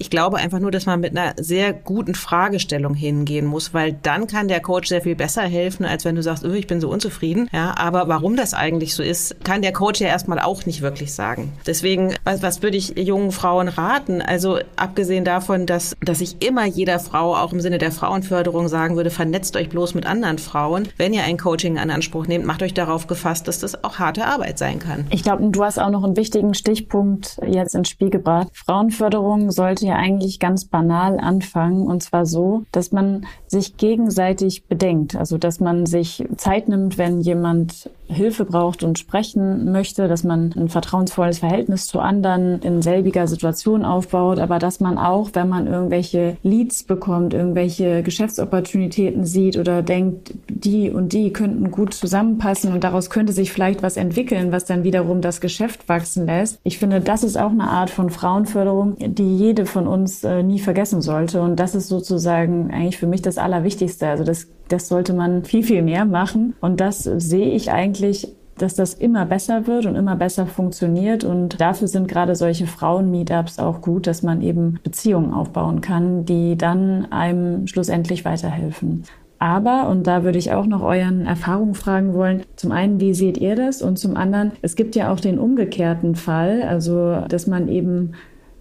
[0.00, 4.28] Ich glaube einfach nur, dass man mit einer sehr guten Fragestellung hingehen muss, weil dann
[4.28, 6.88] kann der Coach sehr viel besser helfen, als wenn du sagst, oh, ich bin so
[6.88, 7.48] unzufrieden.
[7.52, 11.12] Ja, aber warum das eigentlich so ist, kann der Coach ja erstmal auch nicht wirklich
[11.12, 11.52] sagen.
[11.66, 14.22] Deswegen, was, was würde ich jungen Frauen raten?
[14.22, 18.94] Also abgesehen davon, dass, dass ich immer jeder Frau auch im Sinne der Frauenförderung sagen
[18.94, 20.88] würde, vernetzt euch bloß mit anderen Frauen.
[20.96, 24.26] Wenn ihr ein Coaching in Anspruch nehmt, macht euch darauf gefasst, dass das auch harte
[24.26, 24.97] Arbeit sein kann.
[25.10, 28.48] Ich glaube, du hast auch noch einen wichtigen Stichpunkt jetzt ins Spiel gebracht.
[28.52, 35.16] Frauenförderung sollte ja eigentlich ganz banal anfangen und zwar so, dass man sich gegenseitig bedenkt,
[35.16, 40.52] also dass man sich Zeit nimmt, wenn jemand Hilfe braucht und sprechen möchte, dass man
[40.56, 45.66] ein vertrauensvolles Verhältnis zu anderen in selbiger Situation aufbaut, aber dass man auch, wenn man
[45.66, 52.82] irgendwelche Leads bekommt, irgendwelche Geschäftsopportunitäten sieht oder denkt, die und die könnten gut zusammenpassen und
[52.84, 56.60] daraus könnte sich vielleicht was entwickeln, was dann wiederum das Geschäft wachsen lässt.
[56.64, 60.58] Ich finde, das ist auch eine Art von Frauenförderung, die jede von uns äh, nie
[60.58, 64.08] vergessen sollte und das ist sozusagen eigentlich für mich das Allerwichtigste.
[64.08, 66.54] Also das das sollte man viel, viel mehr machen.
[66.60, 68.28] Und das sehe ich eigentlich
[68.62, 71.24] dass das immer besser wird und immer besser funktioniert.
[71.24, 76.56] Und dafür sind gerade solche Frauen-Meetups auch gut, dass man eben Beziehungen aufbauen kann, die
[76.56, 79.04] dann einem schlussendlich weiterhelfen.
[79.38, 83.38] Aber, und da würde ich auch noch euren Erfahrungen fragen wollen, zum einen, wie seht
[83.38, 83.82] ihr das?
[83.82, 88.12] Und zum anderen, es gibt ja auch den umgekehrten Fall, also dass man eben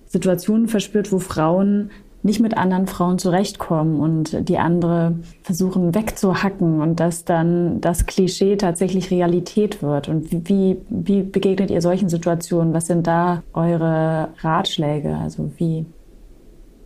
[0.06, 1.90] Situationen verspürt, wo Frauen
[2.28, 8.58] nicht mit anderen Frauen zurechtkommen und die andere versuchen wegzuhacken und dass dann das Klischee
[8.58, 10.10] tatsächlich Realität wird.
[10.10, 12.74] Und wie, wie begegnet ihr solchen Situationen?
[12.74, 15.16] Was sind da eure Ratschläge?
[15.16, 15.86] Also wie,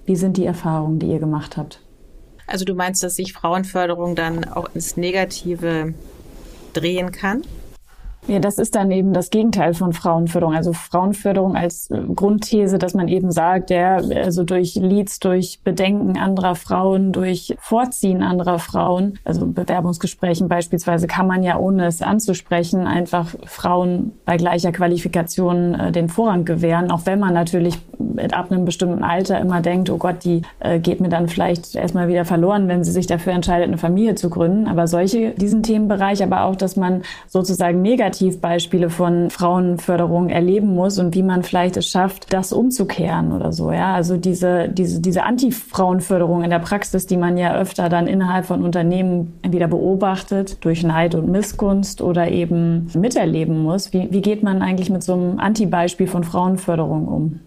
[0.05, 1.81] wie sind die Erfahrungen, die ihr gemacht habt?
[2.45, 5.93] Also du meinst, dass sich Frauenförderung dann auch ins Negative
[6.73, 7.41] drehen kann?
[8.27, 10.55] Ja, das ist dann eben das Gegenteil von Frauenförderung.
[10.55, 16.17] Also Frauenförderung als äh, Grundthese, dass man eben sagt, ja, also durch Leads, durch Bedenken
[16.17, 22.85] anderer Frauen, durch Vorziehen anderer Frauen, also Bewerbungsgesprächen beispielsweise, kann man ja ohne es anzusprechen
[22.85, 27.79] einfach Frauen bei gleicher Qualifikation äh, den Vorrang gewähren, auch wenn man natürlich
[28.33, 32.07] ab einem bestimmten Alter immer denkt, oh Gott, die äh, geht mir dann vielleicht erstmal
[32.07, 34.67] wieder verloren, wenn sie sich dafür entscheidet, eine Familie zu gründen.
[34.67, 40.99] Aber solche, diesen Themenbereich, aber auch, dass man sozusagen negativ Negativbeispiele von Frauenförderung erleben muss
[40.99, 43.71] und wie man vielleicht es schafft, das umzukehren oder so.
[43.71, 48.45] Ja, also diese, diese, diese Anti-Frauenförderung in der Praxis, die man ja öfter dann innerhalb
[48.45, 53.93] von Unternehmen entweder beobachtet durch Neid und Missgunst oder eben miterleben muss.
[53.93, 57.39] Wie, wie geht man eigentlich mit so einem Anti-Beispiel von Frauenförderung um?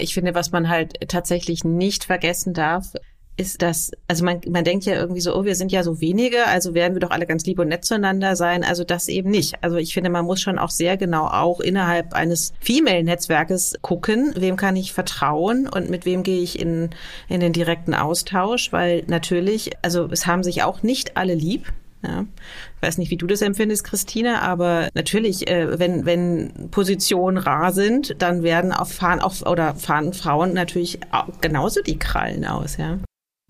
[0.00, 2.92] Ich finde, was man halt tatsächlich nicht vergessen darf,
[3.36, 6.46] ist das, also man, man denkt ja irgendwie so, oh, wir sind ja so wenige,
[6.46, 8.64] also werden wir doch alle ganz lieb und nett zueinander sein.
[8.64, 9.62] Also das eben nicht.
[9.62, 14.56] Also ich finde, man muss schon auch sehr genau auch innerhalb eines Female-Netzwerkes gucken, wem
[14.56, 16.90] kann ich vertrauen und mit wem gehe ich in,
[17.28, 21.66] in den direkten Austausch, weil natürlich, also es haben sich auch nicht alle lieb.
[22.02, 22.24] Ja.
[22.76, 27.72] Ich weiß nicht, wie du das empfindest, Christina, aber natürlich, äh, wenn, wenn Positionen rar
[27.72, 32.76] sind, dann werden auch fahren auch oder fahren Frauen natürlich auch genauso die Krallen aus,
[32.76, 32.98] ja.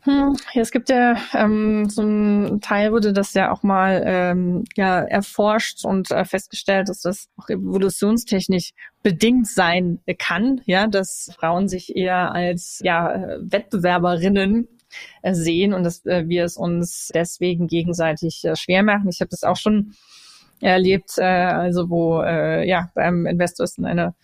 [0.06, 4.62] Hm, ja, es gibt ja ähm, so ein Teil wurde das ja auch mal ähm,
[4.76, 8.70] ja erforscht und äh, festgestellt, dass das auch evolutionstechnisch
[9.02, 14.68] bedingt sein kann, ja, dass Frauen sich eher als ja Wettbewerberinnen
[15.22, 19.08] äh, sehen und dass äh, wir es uns deswegen gegenseitig äh, schwer machen.
[19.08, 19.94] Ich habe das auch schon
[20.60, 24.14] erlebt, äh, also wo äh, ja beim Investor ist eine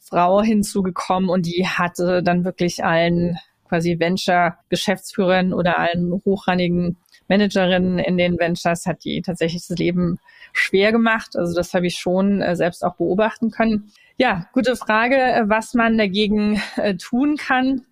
[0.00, 3.38] Frau hinzugekommen und die hatte dann wirklich allen
[3.70, 10.18] quasi Venture-Geschäftsführern oder allen hochrangigen Managerinnen in den Ventures hat die tatsächlich das Leben
[10.52, 11.36] schwer gemacht.
[11.36, 13.92] Also das habe ich schon äh, selbst auch beobachten können.
[14.16, 17.86] Ja, gute Frage, äh, was man dagegen äh, tun kann.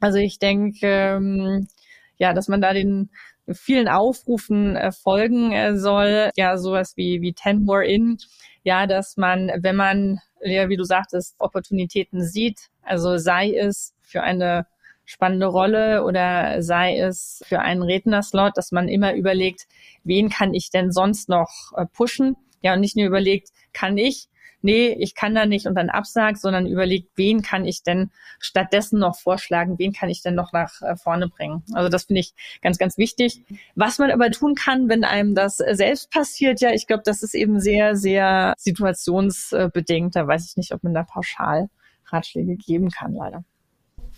[0.00, 1.68] Also ich denke, ähm,
[2.16, 3.10] ja, dass man da den
[3.52, 6.30] vielen Aufrufen äh, folgen äh, soll.
[6.36, 8.16] Ja, sowas wie, wie Ten More In.
[8.62, 14.22] Ja, dass man, wenn man, ja, wie du sagtest, Opportunitäten sieht, also sei es für
[14.22, 14.66] eine
[15.04, 19.66] spannende Rolle oder sei es für einen Rednerslot, dass man immer überlegt,
[20.02, 22.36] wen kann ich denn sonst noch äh, pushen?
[22.62, 24.28] Ja, und nicht nur überlegt, kann ich,
[24.64, 28.98] nee, ich kann da nicht und dann absagt, sondern überlegt, wen kann ich denn stattdessen
[28.98, 31.62] noch vorschlagen, wen kann ich denn noch nach äh, vorne bringen.
[31.74, 33.42] Also das finde ich ganz, ganz wichtig.
[33.74, 37.34] Was man aber tun kann, wenn einem das selbst passiert, ja, ich glaube, das ist
[37.34, 40.16] eben sehr, sehr situationsbedingt.
[40.16, 41.68] Da weiß ich nicht, ob man da pauschal
[42.06, 43.44] Ratschläge geben kann, leider.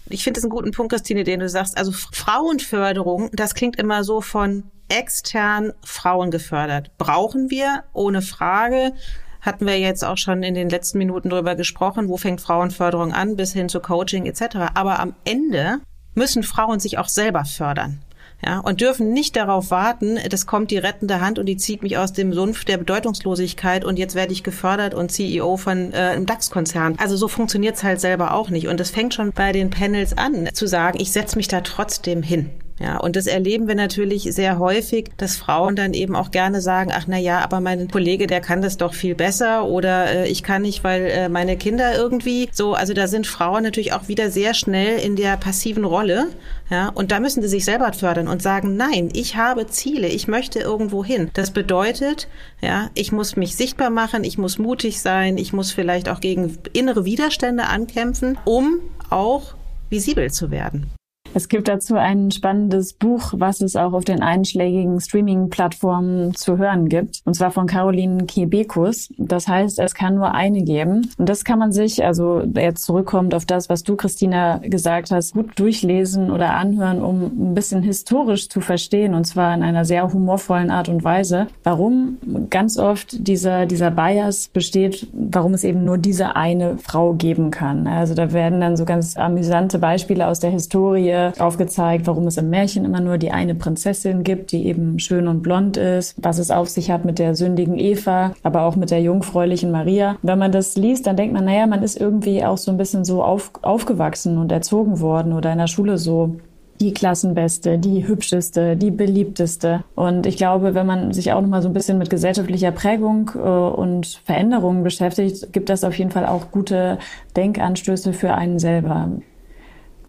[0.09, 1.77] Ich finde es einen guten Punkt, Christine, den du sagst.
[1.77, 6.97] Also Frauenförderung, das klingt immer so von extern Frauen gefördert.
[6.99, 8.93] Brauchen wir, ohne Frage
[9.41, 13.37] hatten wir jetzt auch schon in den letzten Minuten drüber gesprochen, wo fängt Frauenförderung an,
[13.37, 14.57] bis hin zu Coaching etc.
[14.75, 15.79] Aber am Ende
[16.15, 18.01] müssen Frauen sich auch selber fördern.
[18.47, 21.99] Ja, und dürfen nicht darauf warten, das kommt die rettende Hand und die zieht mich
[21.99, 26.27] aus dem Sumpf der Bedeutungslosigkeit und jetzt werde ich gefördert und CEO von äh, einem
[26.27, 26.95] DAX-Konzern.
[26.99, 28.69] Also so funktioniert's halt selber auch nicht.
[28.69, 32.23] Und es fängt schon bei den Panels an, zu sagen, ich setze mich da trotzdem
[32.23, 32.51] hin.
[32.79, 36.91] Ja, und das erleben wir natürlich sehr häufig, dass Frauen dann eben auch gerne sagen,
[36.95, 40.43] ach na ja, aber mein Kollege, der kann das doch viel besser oder äh, ich
[40.43, 44.31] kann nicht, weil äh, meine Kinder irgendwie so, also da sind Frauen natürlich auch wieder
[44.31, 46.27] sehr schnell in der passiven Rolle,
[46.69, 50.29] ja, und da müssen sie sich selber fördern und sagen, nein, ich habe Ziele, ich
[50.29, 51.31] möchte irgendwo hin.
[51.33, 52.29] Das bedeutet,
[52.61, 56.59] ja, ich muss mich sichtbar machen, ich muss mutig sein, ich muss vielleicht auch gegen
[56.75, 59.55] innere Widerstände ankämpfen, um auch
[59.89, 60.91] visibel zu werden.
[61.37, 66.89] Es gibt dazu ein spannendes Buch, was es auch auf den einschlägigen Streaming-Plattformen zu hören
[66.89, 67.21] gibt.
[67.27, 69.11] Und zwar von Caroline Kiebekus.
[69.19, 71.11] Das heißt, es kann nur eine geben.
[71.19, 75.35] Und das kann man sich, also jetzt zurückkommt auf das, was du, Christina, gesagt hast,
[75.35, 79.13] gut durchlesen oder anhören, um ein bisschen historisch zu verstehen.
[79.13, 81.49] Und zwar in einer sehr humorvollen Art und Weise.
[81.65, 82.17] Warum
[82.49, 87.87] ganz oft dieser, dieser Bias besteht, warum es eben nur diese eine Frau geben kann.
[87.87, 92.51] Also da werden dann so ganz amüsante Beispiele aus der Historie aufgezeigt, warum es im
[92.51, 96.51] Märchen immer nur die eine Prinzessin gibt, die eben schön und blond ist, was es
[96.51, 100.17] auf sich hat mit der sündigen Eva, aber auch mit der jungfräulichen Maria.
[100.23, 103.05] Wenn man das liest, dann denkt man, naja, man ist irgendwie auch so ein bisschen
[103.05, 106.37] so auf, aufgewachsen und erzogen worden oder in der Schule so
[106.81, 109.85] die Klassenbeste, die hübscheste, die beliebteste.
[109.95, 113.31] Und ich glaube, wenn man sich auch noch mal so ein bisschen mit gesellschaftlicher Prägung
[113.35, 116.99] äh, und Veränderungen beschäftigt, gibt das auf jeden Fall auch gute
[117.37, 119.11] Denkanstöße für einen selber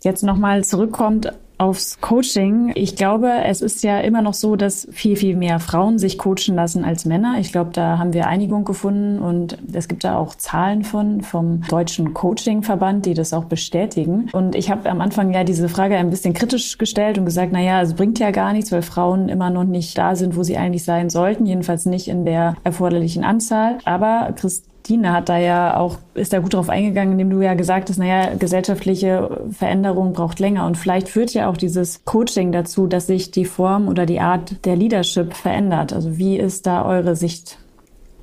[0.08, 2.72] jetzt nochmal zurückkommt aufs Coaching.
[2.76, 6.56] Ich glaube, es ist ja immer noch so, dass viel, viel mehr Frauen sich coachen
[6.56, 7.38] lassen als Männer.
[7.40, 11.62] Ich glaube, da haben wir Einigung gefunden und es gibt da auch Zahlen von vom
[11.68, 14.30] Deutschen Coaching-Verband, die das auch bestätigen.
[14.34, 17.62] Und ich habe am Anfang ja diese Frage ein bisschen kritisch gestellt und gesagt, na
[17.62, 20.58] ja, es bringt ja gar nichts, weil Frauen immer noch nicht da sind, wo sie
[20.58, 23.80] eigentlich sein sollten, jedenfalls nicht in der erforderlichen Anzahl.
[23.84, 27.54] Aber Christ Dina hat da ja auch, ist da gut drauf eingegangen, indem du ja
[27.54, 30.66] gesagt hast, naja, gesellschaftliche Veränderung braucht länger.
[30.66, 34.66] Und vielleicht führt ja auch dieses Coaching dazu, dass sich die Form oder die Art
[34.66, 35.94] der Leadership verändert.
[35.94, 37.58] Also wie ist da eure Sicht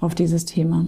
[0.00, 0.86] auf dieses Thema?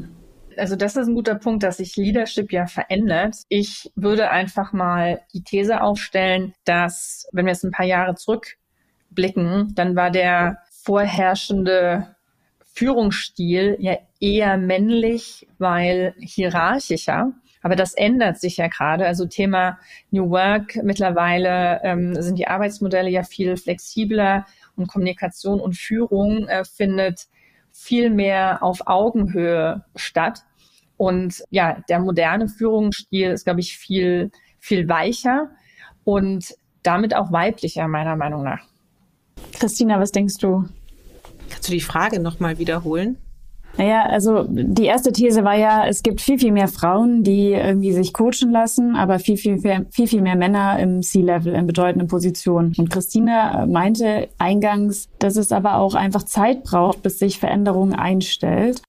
[0.59, 3.37] also das ist ein guter Punkt, dass sich Leadership ja verändert.
[3.49, 9.75] Ich würde einfach mal die These aufstellen, dass, wenn wir jetzt ein paar Jahre zurückblicken,
[9.75, 12.16] dann war der vorherrschende
[12.77, 17.33] Führungsstil ja eher männlich, weil hierarchischer.
[17.63, 19.07] Aber das ändert sich ja gerade.
[19.07, 19.79] Also Thema
[20.11, 20.77] New Work.
[20.83, 24.45] Mittlerweile ähm, sind die Arbeitsmodelle ja viel flexibler
[24.77, 27.29] und Kommunikation und Führung äh, findet
[27.73, 30.45] viel mehr auf Augenhöhe statt.
[30.99, 35.51] Und ja, der moderne Führungsstil ist, glaube ich, viel, viel weicher
[36.05, 38.61] und damit auch weiblicher, meiner Meinung nach.
[39.53, 40.69] Christina, was denkst du?
[41.51, 43.19] Kannst du die Frage nochmal wiederholen?
[43.79, 47.93] Naja, also die erste These war ja, es gibt viel, viel mehr Frauen, die irgendwie
[47.93, 49.59] sich coachen lassen, aber viel, viel,
[49.91, 52.75] viel, viel mehr Männer im C-Level, in bedeutenden Positionen.
[52.79, 58.81] Und Christina meinte eingangs, dass es aber auch einfach Zeit braucht, bis sich Veränderung einstellt.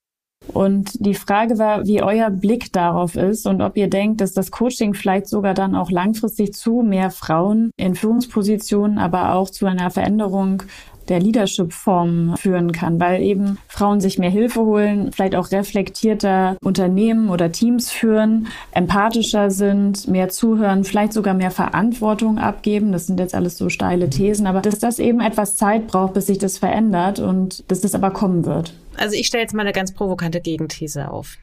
[0.54, 4.52] Und die Frage war, wie euer Blick darauf ist und ob ihr denkt, dass das
[4.52, 9.90] Coaching vielleicht sogar dann auch langfristig zu mehr Frauen in Führungspositionen, aber auch zu einer
[9.90, 10.64] Veränderung
[11.10, 17.30] der Leadership-Form führen kann, weil eben Frauen sich mehr Hilfe holen, vielleicht auch reflektierter Unternehmen
[17.30, 22.92] oder Teams führen, empathischer sind, mehr zuhören, vielleicht sogar mehr Verantwortung abgeben.
[22.92, 26.28] Das sind jetzt alles so steile Thesen, aber dass das eben etwas Zeit braucht, bis
[26.28, 28.74] sich das verändert und dass das aber kommen wird.
[28.98, 31.38] Also ich stelle jetzt mal eine ganz provokante Gegenthese auf.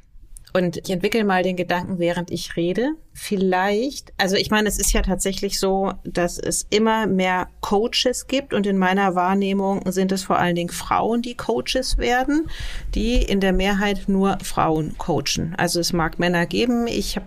[0.56, 2.92] Und ich entwickle mal den Gedanken, während ich rede.
[3.12, 8.54] Vielleicht, also ich meine, es ist ja tatsächlich so, dass es immer mehr Coaches gibt
[8.54, 12.48] und in meiner Wahrnehmung sind es vor allen Dingen Frauen, die Coaches werden,
[12.94, 15.56] die in der Mehrheit nur Frauen coachen.
[15.56, 16.86] Also es mag Männer geben.
[16.86, 17.26] Ich habe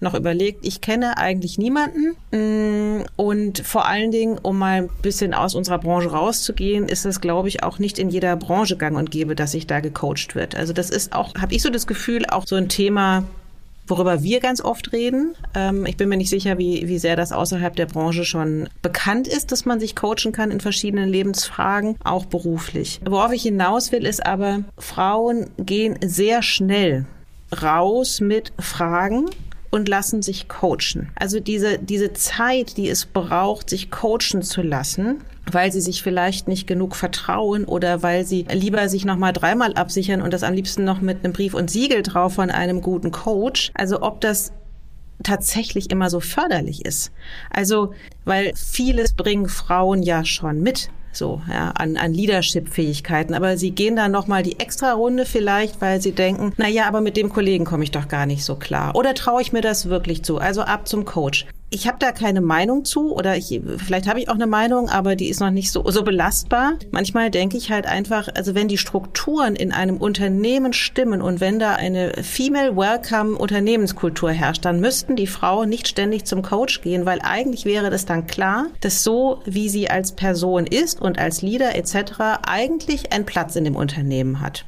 [0.00, 2.16] noch überlegt, ich kenne eigentlich niemanden.
[2.30, 7.20] Mm, und vor allen Dingen, um mal ein bisschen aus unserer Branche rauszugehen, ist es,
[7.20, 10.54] glaube ich, auch nicht in jeder Branche gang und gäbe, dass sich da gecoacht wird.
[10.54, 13.24] Also das ist auch, habe ich so das Gefühl, auch so ein Thema,
[13.86, 15.34] worüber wir ganz oft reden.
[15.54, 19.28] Ähm, ich bin mir nicht sicher, wie, wie sehr das außerhalb der Branche schon bekannt
[19.28, 23.00] ist, dass man sich coachen kann in verschiedenen Lebensfragen, auch beruflich.
[23.04, 27.06] Worauf ich hinaus will, ist aber, Frauen gehen sehr schnell
[27.62, 29.26] raus mit Fragen,
[29.74, 31.08] und lassen sich coachen.
[31.16, 36.46] Also diese, diese Zeit, die es braucht, sich coachen zu lassen, weil sie sich vielleicht
[36.46, 40.54] nicht genug vertrauen oder weil sie lieber sich noch mal dreimal absichern und das am
[40.54, 43.72] liebsten noch mit einem Brief und Siegel drauf von einem guten Coach.
[43.74, 44.52] Also ob das
[45.24, 47.10] tatsächlich immer so förderlich ist.
[47.50, 53.34] Also, weil vieles bringen Frauen ja schon mit so ja, an, an Leadership-Fähigkeiten.
[53.34, 57.00] Aber sie gehen dann nochmal die extra Runde vielleicht, weil sie denken, na ja, aber
[57.00, 58.94] mit dem Kollegen komme ich doch gar nicht so klar.
[58.94, 60.38] Oder traue ich mir das wirklich zu?
[60.38, 64.28] Also ab zum Coach ich habe da keine Meinung zu oder ich, vielleicht habe ich
[64.28, 66.74] auch eine Meinung, aber die ist noch nicht so, so belastbar.
[66.92, 71.58] Manchmal denke ich halt einfach, also wenn die Strukturen in einem Unternehmen stimmen und wenn
[71.58, 77.06] da eine Female Welcome Unternehmenskultur herrscht, dann müssten die Frauen nicht ständig zum Coach gehen,
[77.06, 81.42] weil eigentlich wäre das dann klar, dass so wie sie als Person ist und als
[81.42, 82.38] Leader etc.
[82.46, 84.64] eigentlich einen Platz in dem Unternehmen hat.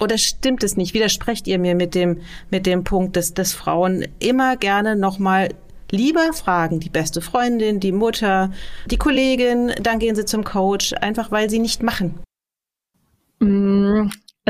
[0.00, 0.94] Oder stimmt es nicht?
[0.94, 5.50] Widersprecht ihr mir mit dem, mit dem Punkt, dass, dass Frauen immer gerne nochmal
[5.90, 8.52] Lieber fragen die beste Freundin, die Mutter,
[8.86, 12.20] die Kollegin, dann gehen sie zum Coach, einfach weil sie nicht machen.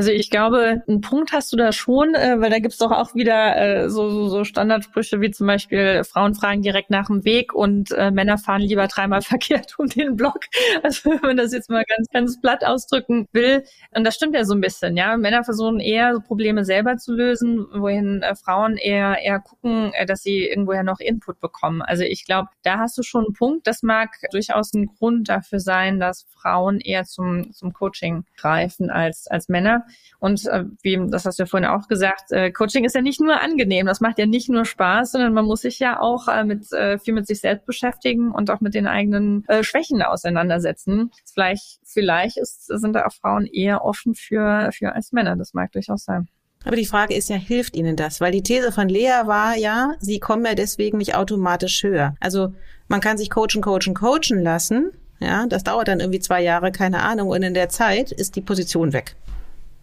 [0.00, 3.14] Also ich glaube, einen Punkt hast du da schon, äh, weil da gibt's doch auch
[3.14, 7.52] wieder äh, so, so, so Standardsprüche wie zum Beispiel Frauen fragen direkt nach dem Weg
[7.52, 10.40] und äh, Männer fahren lieber dreimal verkehrt um den Block.
[10.82, 13.62] Also wenn man das jetzt mal ganz, ganz platt ausdrücken will.
[13.94, 15.18] Und das stimmt ja so ein bisschen, ja.
[15.18, 20.06] Männer versuchen eher so Probleme selber zu lösen, wohin äh, Frauen eher, eher gucken, äh,
[20.06, 21.82] dass sie irgendwoher noch Input bekommen.
[21.82, 23.66] Also ich glaube, da hast du schon einen Punkt.
[23.66, 29.26] Das mag durchaus ein Grund dafür sein, dass Frauen eher zum, zum Coaching greifen als,
[29.26, 29.84] als Männer.
[30.18, 33.20] Und äh, wie, das hast du ja vorhin auch gesagt, äh, Coaching ist ja nicht
[33.20, 36.44] nur angenehm, das macht ja nicht nur Spaß, sondern man muss sich ja auch äh,
[36.44, 41.10] mit äh, viel mit sich selbst beschäftigen und auch mit den eigenen äh, Schwächen auseinandersetzen.
[41.32, 45.36] Vielleicht, vielleicht ist, sind da auch Frauen eher offen für, für als Männer.
[45.36, 46.28] Das mag durchaus sein.
[46.64, 48.20] Aber die Frage ist ja, hilft Ihnen das?
[48.20, 52.14] Weil die These von Lea war ja, Sie kommen ja deswegen nicht automatisch höher.
[52.20, 52.52] Also
[52.88, 54.92] man kann sich coachen, coachen, coachen lassen.
[55.20, 57.28] Ja, das dauert dann irgendwie zwei Jahre, keine Ahnung.
[57.28, 59.16] Und in der Zeit ist die Position weg.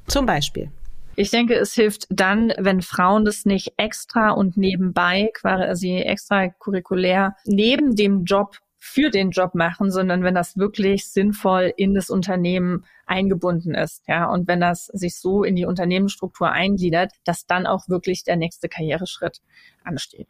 [0.08, 0.72] Zum Beispiel.
[1.16, 7.36] Ich denke, es hilft dann, wenn Frauen das nicht extra und nebenbei, quasi extra curriculär
[7.46, 12.86] neben dem Job für den Job machen, sondern wenn das wirklich sinnvoll in das Unternehmen
[13.08, 17.90] eingebunden ist, ja, und wenn das sich so in die Unternehmensstruktur eingliedert, dass dann auch
[17.90, 19.42] wirklich der nächste Karriereschritt
[19.84, 20.28] ansteht.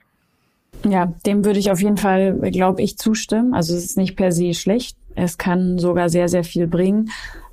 [0.86, 3.54] Ja, dem würde ich auf jeden Fall, glaube ich, zustimmen.
[3.54, 4.98] Also es ist nicht per se schlecht.
[5.16, 7.10] Es kann sogar sehr, sehr viel bringen.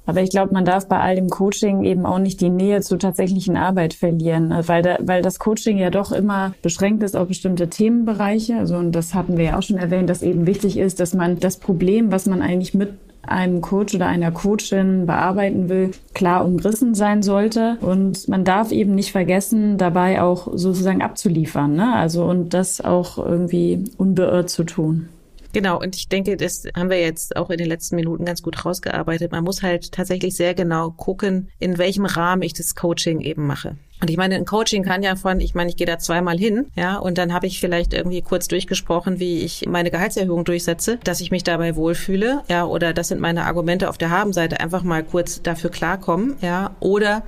[0.06, 2.98] Aber ich glaube, man darf bei all dem Coaching eben auch nicht die Nähe zur
[2.98, 7.28] tatsächlichen Arbeit verlieren, äh, weil, da, weil das Coaching ja doch immer beschränkt ist auf
[7.28, 8.58] bestimmte Themenbereiche.
[8.58, 11.40] Also, und das hatten wir ja auch schon erwähnt, dass eben wichtig ist, dass man
[11.40, 12.90] das Problem, was man eigentlich mit
[13.26, 17.78] einem Coach oder einer Coachin bearbeiten will, klar umrissen sein sollte.
[17.80, 21.74] Und man darf eben nicht vergessen, dabei auch sozusagen abzuliefern.
[21.74, 21.94] Ne?
[21.94, 25.08] Also und das auch irgendwie unbeirrt zu tun.
[25.54, 28.64] Genau, und ich denke, das haben wir jetzt auch in den letzten Minuten ganz gut
[28.64, 29.30] rausgearbeitet.
[29.30, 33.76] Man muss halt tatsächlich sehr genau gucken, in welchem Rahmen ich das Coaching eben mache.
[34.02, 36.66] Und ich meine, ein Coaching kann ja von, ich meine, ich gehe da zweimal hin,
[36.76, 41.20] ja, und dann habe ich vielleicht irgendwie kurz durchgesprochen, wie ich meine Gehaltserhöhung durchsetze, dass
[41.20, 45.04] ich mich dabei wohlfühle, ja, oder das sind meine Argumente auf der Habenseite, einfach mal
[45.04, 47.22] kurz dafür klarkommen, ja, oder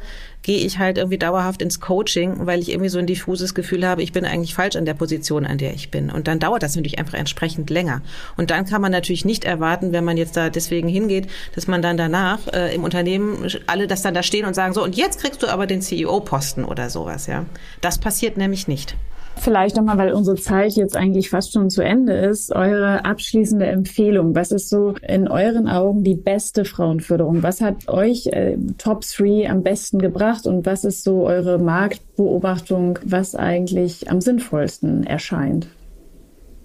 [0.47, 4.05] gehe ich halt irgendwie dauerhaft ins Coaching, weil ich irgendwie so ein diffuses Gefühl habe,
[4.05, 6.09] ich bin eigentlich falsch an der Position, an der ich bin.
[6.09, 8.01] Und dann dauert das natürlich einfach entsprechend länger.
[8.37, 11.83] Und dann kann man natürlich nicht erwarten, wenn man jetzt da deswegen hingeht, dass man
[11.83, 15.21] dann danach äh, im Unternehmen alle das dann da stehen und sagen, so, und jetzt
[15.21, 17.45] kriegst du aber den CEO-Posten oder sowas, ja.
[17.81, 18.95] Das passiert nämlich nicht.
[19.39, 24.35] Vielleicht nochmal, weil unsere Zeit jetzt eigentlich fast schon zu Ende ist, eure abschließende Empfehlung.
[24.35, 27.43] Was ist so in euren Augen die beste Frauenförderung?
[27.43, 32.99] Was hat euch äh, Top 3 am besten gebracht und was ist so eure Marktbeobachtung,
[33.05, 35.69] was eigentlich am sinnvollsten erscheint?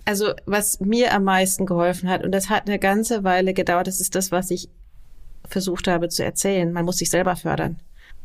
[0.05, 4.01] Also was mir am meisten geholfen hat, und das hat eine ganze Weile gedauert, das
[4.01, 4.69] ist das, was ich
[5.47, 6.71] versucht habe zu erzählen.
[6.71, 7.77] Man muss sich selber fördern.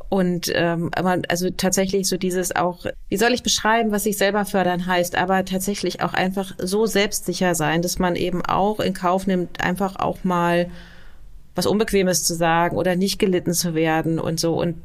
[0.09, 4.85] Und ähm, also tatsächlich so dieses auch, wie soll ich beschreiben, was sich selber fördern
[4.85, 9.61] heißt, aber tatsächlich auch einfach so selbstsicher sein, dass man eben auch in Kauf nimmt,
[9.61, 10.69] einfach auch mal
[11.55, 14.59] was Unbequemes zu sagen oder nicht gelitten zu werden und so.
[14.59, 14.75] Und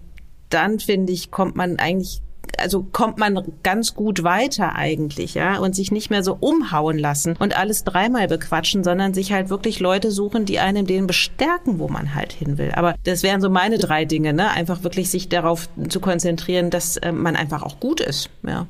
[0.49, 2.21] dann, finde ich, kommt man eigentlich
[2.59, 7.37] also kommt man ganz gut weiter eigentlich, ja, und sich nicht mehr so umhauen lassen
[7.39, 11.89] und alles dreimal bequatschen, sondern sich halt wirklich Leute suchen, die einem den bestärken, wo
[11.89, 12.73] man halt hin will.
[12.75, 14.51] Aber das wären so meine drei Dinge, ne?
[14.51, 18.67] Einfach wirklich sich darauf zu konzentrieren, dass äh, man einfach auch gut ist, ja.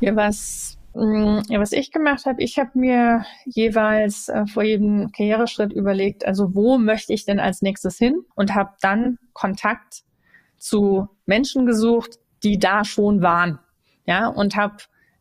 [0.00, 5.10] Ja, was mm, ja, was ich gemacht habe, ich habe mir jeweils äh, vor jedem
[5.12, 10.02] Karriereschritt überlegt, also wo möchte ich denn als nächstes hin und habe dann Kontakt
[10.58, 13.58] zu Menschen gesucht, die da schon waren.
[14.06, 14.76] Ja, und habe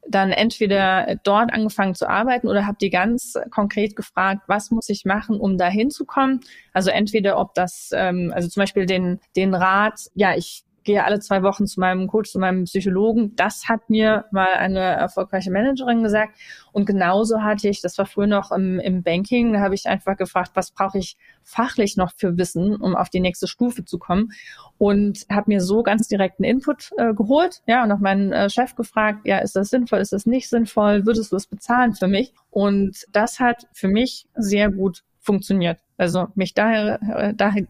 [0.08, 5.06] dann entweder dort angefangen zu arbeiten oder habe die ganz konkret gefragt, was muss ich
[5.06, 6.42] machen, um da hinzukommen.
[6.74, 11.20] Also entweder ob das, ähm, also zum Beispiel den, den Rat, ja, ich gehe alle
[11.20, 13.36] zwei Wochen zu meinem Coach, zu meinem Psychologen.
[13.36, 16.38] Das hat mir mal eine erfolgreiche Managerin gesagt.
[16.72, 20.18] Und genauso hatte ich, das war früher noch im, im Banking, da habe ich einfach
[20.18, 24.32] gefragt, was brauche ich fachlich noch für Wissen, um auf die nächste Stufe zu kommen.
[24.78, 28.76] Und habe mir so ganz direkten Input äh, geholt, ja, und auch meinen äh, Chef
[28.76, 32.34] gefragt, ja, ist das sinnvoll, ist das nicht sinnvoll, würdest du es bezahlen für mich?
[32.50, 35.80] Und das hat für mich sehr gut funktioniert.
[35.98, 37.68] Also mich daher, äh, daher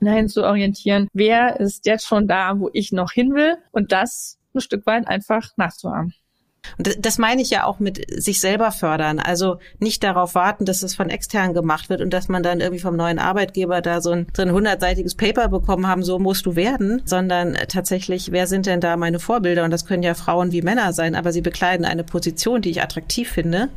[0.00, 4.38] dahin zu orientieren, wer ist jetzt schon da, wo ich noch hin will und das
[4.54, 6.14] ein Stück weit einfach nachzuahmen.
[6.78, 9.18] Und das meine ich ja auch mit sich selber fördern.
[9.18, 12.80] Also nicht darauf warten, dass es von extern gemacht wird und dass man dann irgendwie
[12.80, 16.56] vom neuen Arbeitgeber da so ein, so ein hundertseitiges Paper bekommen haben, so musst du
[16.56, 19.64] werden, sondern tatsächlich, wer sind denn da meine Vorbilder?
[19.64, 22.82] Und das können ja Frauen wie Männer sein, aber sie bekleiden eine Position, die ich
[22.82, 23.68] attraktiv finde,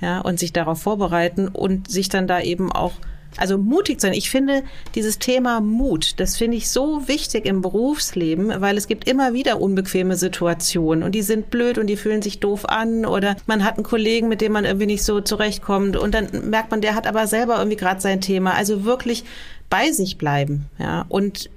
[0.00, 2.92] ja, und sich darauf vorbereiten und sich dann da eben auch
[3.36, 4.12] also mutig sein.
[4.12, 4.62] Ich finde
[4.94, 9.60] dieses Thema Mut, das finde ich so wichtig im Berufsleben, weil es gibt immer wieder
[9.60, 13.76] unbequeme Situationen und die sind blöd und die fühlen sich doof an oder man hat
[13.76, 17.06] einen Kollegen, mit dem man irgendwie nicht so zurechtkommt und dann merkt man, der hat
[17.06, 18.54] aber selber irgendwie gerade sein Thema.
[18.54, 19.24] Also wirklich
[19.70, 21.50] bei sich bleiben, ja, und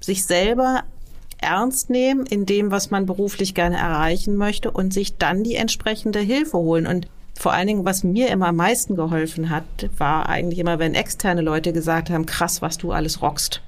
[0.00, 0.84] sich selber
[1.38, 6.20] ernst nehmen in dem, was man beruflich gerne erreichen möchte und sich dann die entsprechende
[6.20, 6.86] Hilfe holen.
[6.86, 7.08] Und
[7.38, 9.64] vor allen Dingen, was mir immer am meisten geholfen hat,
[9.98, 13.62] war eigentlich immer, wenn externe Leute gesagt haben, krass, was du alles rockst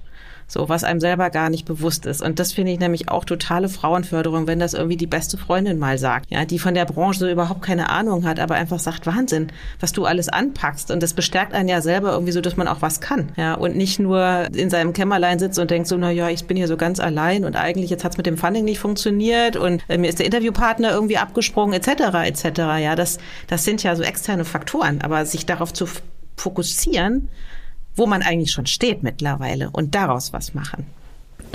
[0.49, 2.23] so was einem selber gar nicht bewusst ist.
[2.23, 5.99] Und das finde ich nämlich auch totale Frauenförderung, wenn das irgendwie die beste Freundin mal
[5.99, 9.49] sagt, ja, die von der Branche so überhaupt keine Ahnung hat, aber einfach sagt, Wahnsinn,
[9.79, 10.91] was du alles anpackst.
[10.91, 13.77] Und das bestärkt einen ja selber irgendwie so, dass man auch was kann, ja, und
[13.77, 16.79] nicht nur in seinem Kämmerlein sitzt und denkt so, na ja, ich bin hier so
[16.79, 20.19] ganz allein und eigentlich jetzt hat's mit dem Funding nicht funktioniert und äh, mir ist
[20.19, 21.91] der Interviewpartner irgendwie abgesprungen, etc.,
[22.25, 23.19] etc., ja, das,
[23.49, 25.87] das sind ja so externe Faktoren, aber sich darauf zu
[26.37, 27.29] fokussieren,
[27.99, 30.87] wo man eigentlich schon steht mittlerweile und daraus was machen.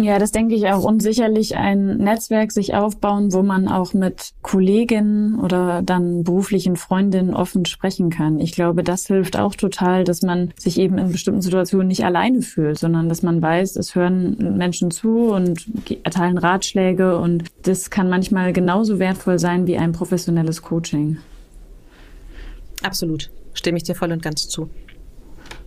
[0.01, 0.83] Ja, das denke ich auch.
[0.83, 7.33] Und sicherlich ein Netzwerk sich aufbauen, wo man auch mit Kolleginnen oder dann beruflichen Freundinnen
[7.33, 8.39] offen sprechen kann.
[8.39, 12.41] Ich glaube, das hilft auch total, dass man sich eben in bestimmten Situationen nicht alleine
[12.41, 15.63] fühlt, sondern dass man weiß, es hören Menschen zu und
[16.03, 17.17] erteilen Ratschläge.
[17.17, 21.17] Und das kann manchmal genauso wertvoll sein wie ein professionelles Coaching.
[22.81, 23.29] Absolut.
[23.53, 24.69] Stimme ich dir voll und ganz zu.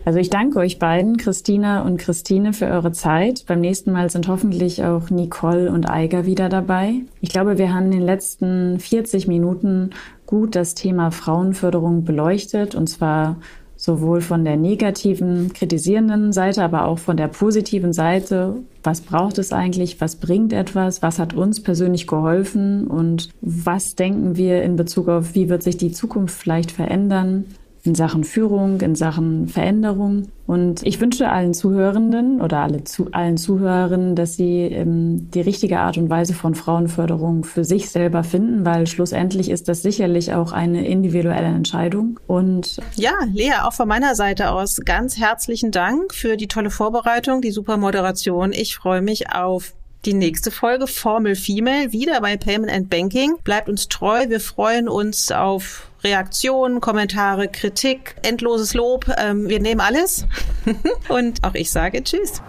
[0.07, 3.43] Also ich danke euch beiden, Christina und Christine, für eure Zeit.
[3.49, 7.01] Beim nächsten Mal sind hoffentlich auch Nicole und Eiger wieder dabei.
[7.21, 9.91] Ich glaube, wir haben in den letzten 40 Minuten
[10.25, 13.35] gut das Thema Frauenförderung beleuchtet und zwar
[13.75, 18.55] sowohl von der negativen, kritisierenden Seite, aber auch von der positiven Seite.
[18.85, 20.01] Was braucht es eigentlich?
[20.01, 21.03] Was bringt etwas?
[21.03, 22.87] Was hat uns persönlich geholfen?
[22.87, 27.47] Und was denken wir in Bezug auf, wie wird sich die Zukunft vielleicht verändern?
[27.87, 30.29] In Sachen Führung, in Sachen Veränderung.
[30.47, 35.81] Und ich wünsche allen Zuhörenden oder alle zu, allen Zuhörerinnen, dass sie ähm, die richtige
[35.81, 40.53] Art und Weise von Frauenförderung für sich selber finden, weil schlussendlich ist das sicherlich auch
[40.53, 42.21] eine individuelle Entscheidung.
[42.27, 47.41] Und ja, Lea, auch von meiner Seite aus ganz herzlichen Dank für die tolle Vorbereitung,
[47.41, 48.53] die super Moderation.
[48.53, 49.75] Ich freue mich auf
[50.07, 53.37] die nächste Folge Formel Female wieder bei Payment and Banking.
[53.43, 54.29] Bleibt uns treu.
[54.29, 59.07] Wir freuen uns auf Reaktionen, Kommentare, Kritik, endloses Lob.
[59.19, 60.25] Ähm, wir nehmen alles.
[61.09, 62.41] Und auch ich sage Tschüss.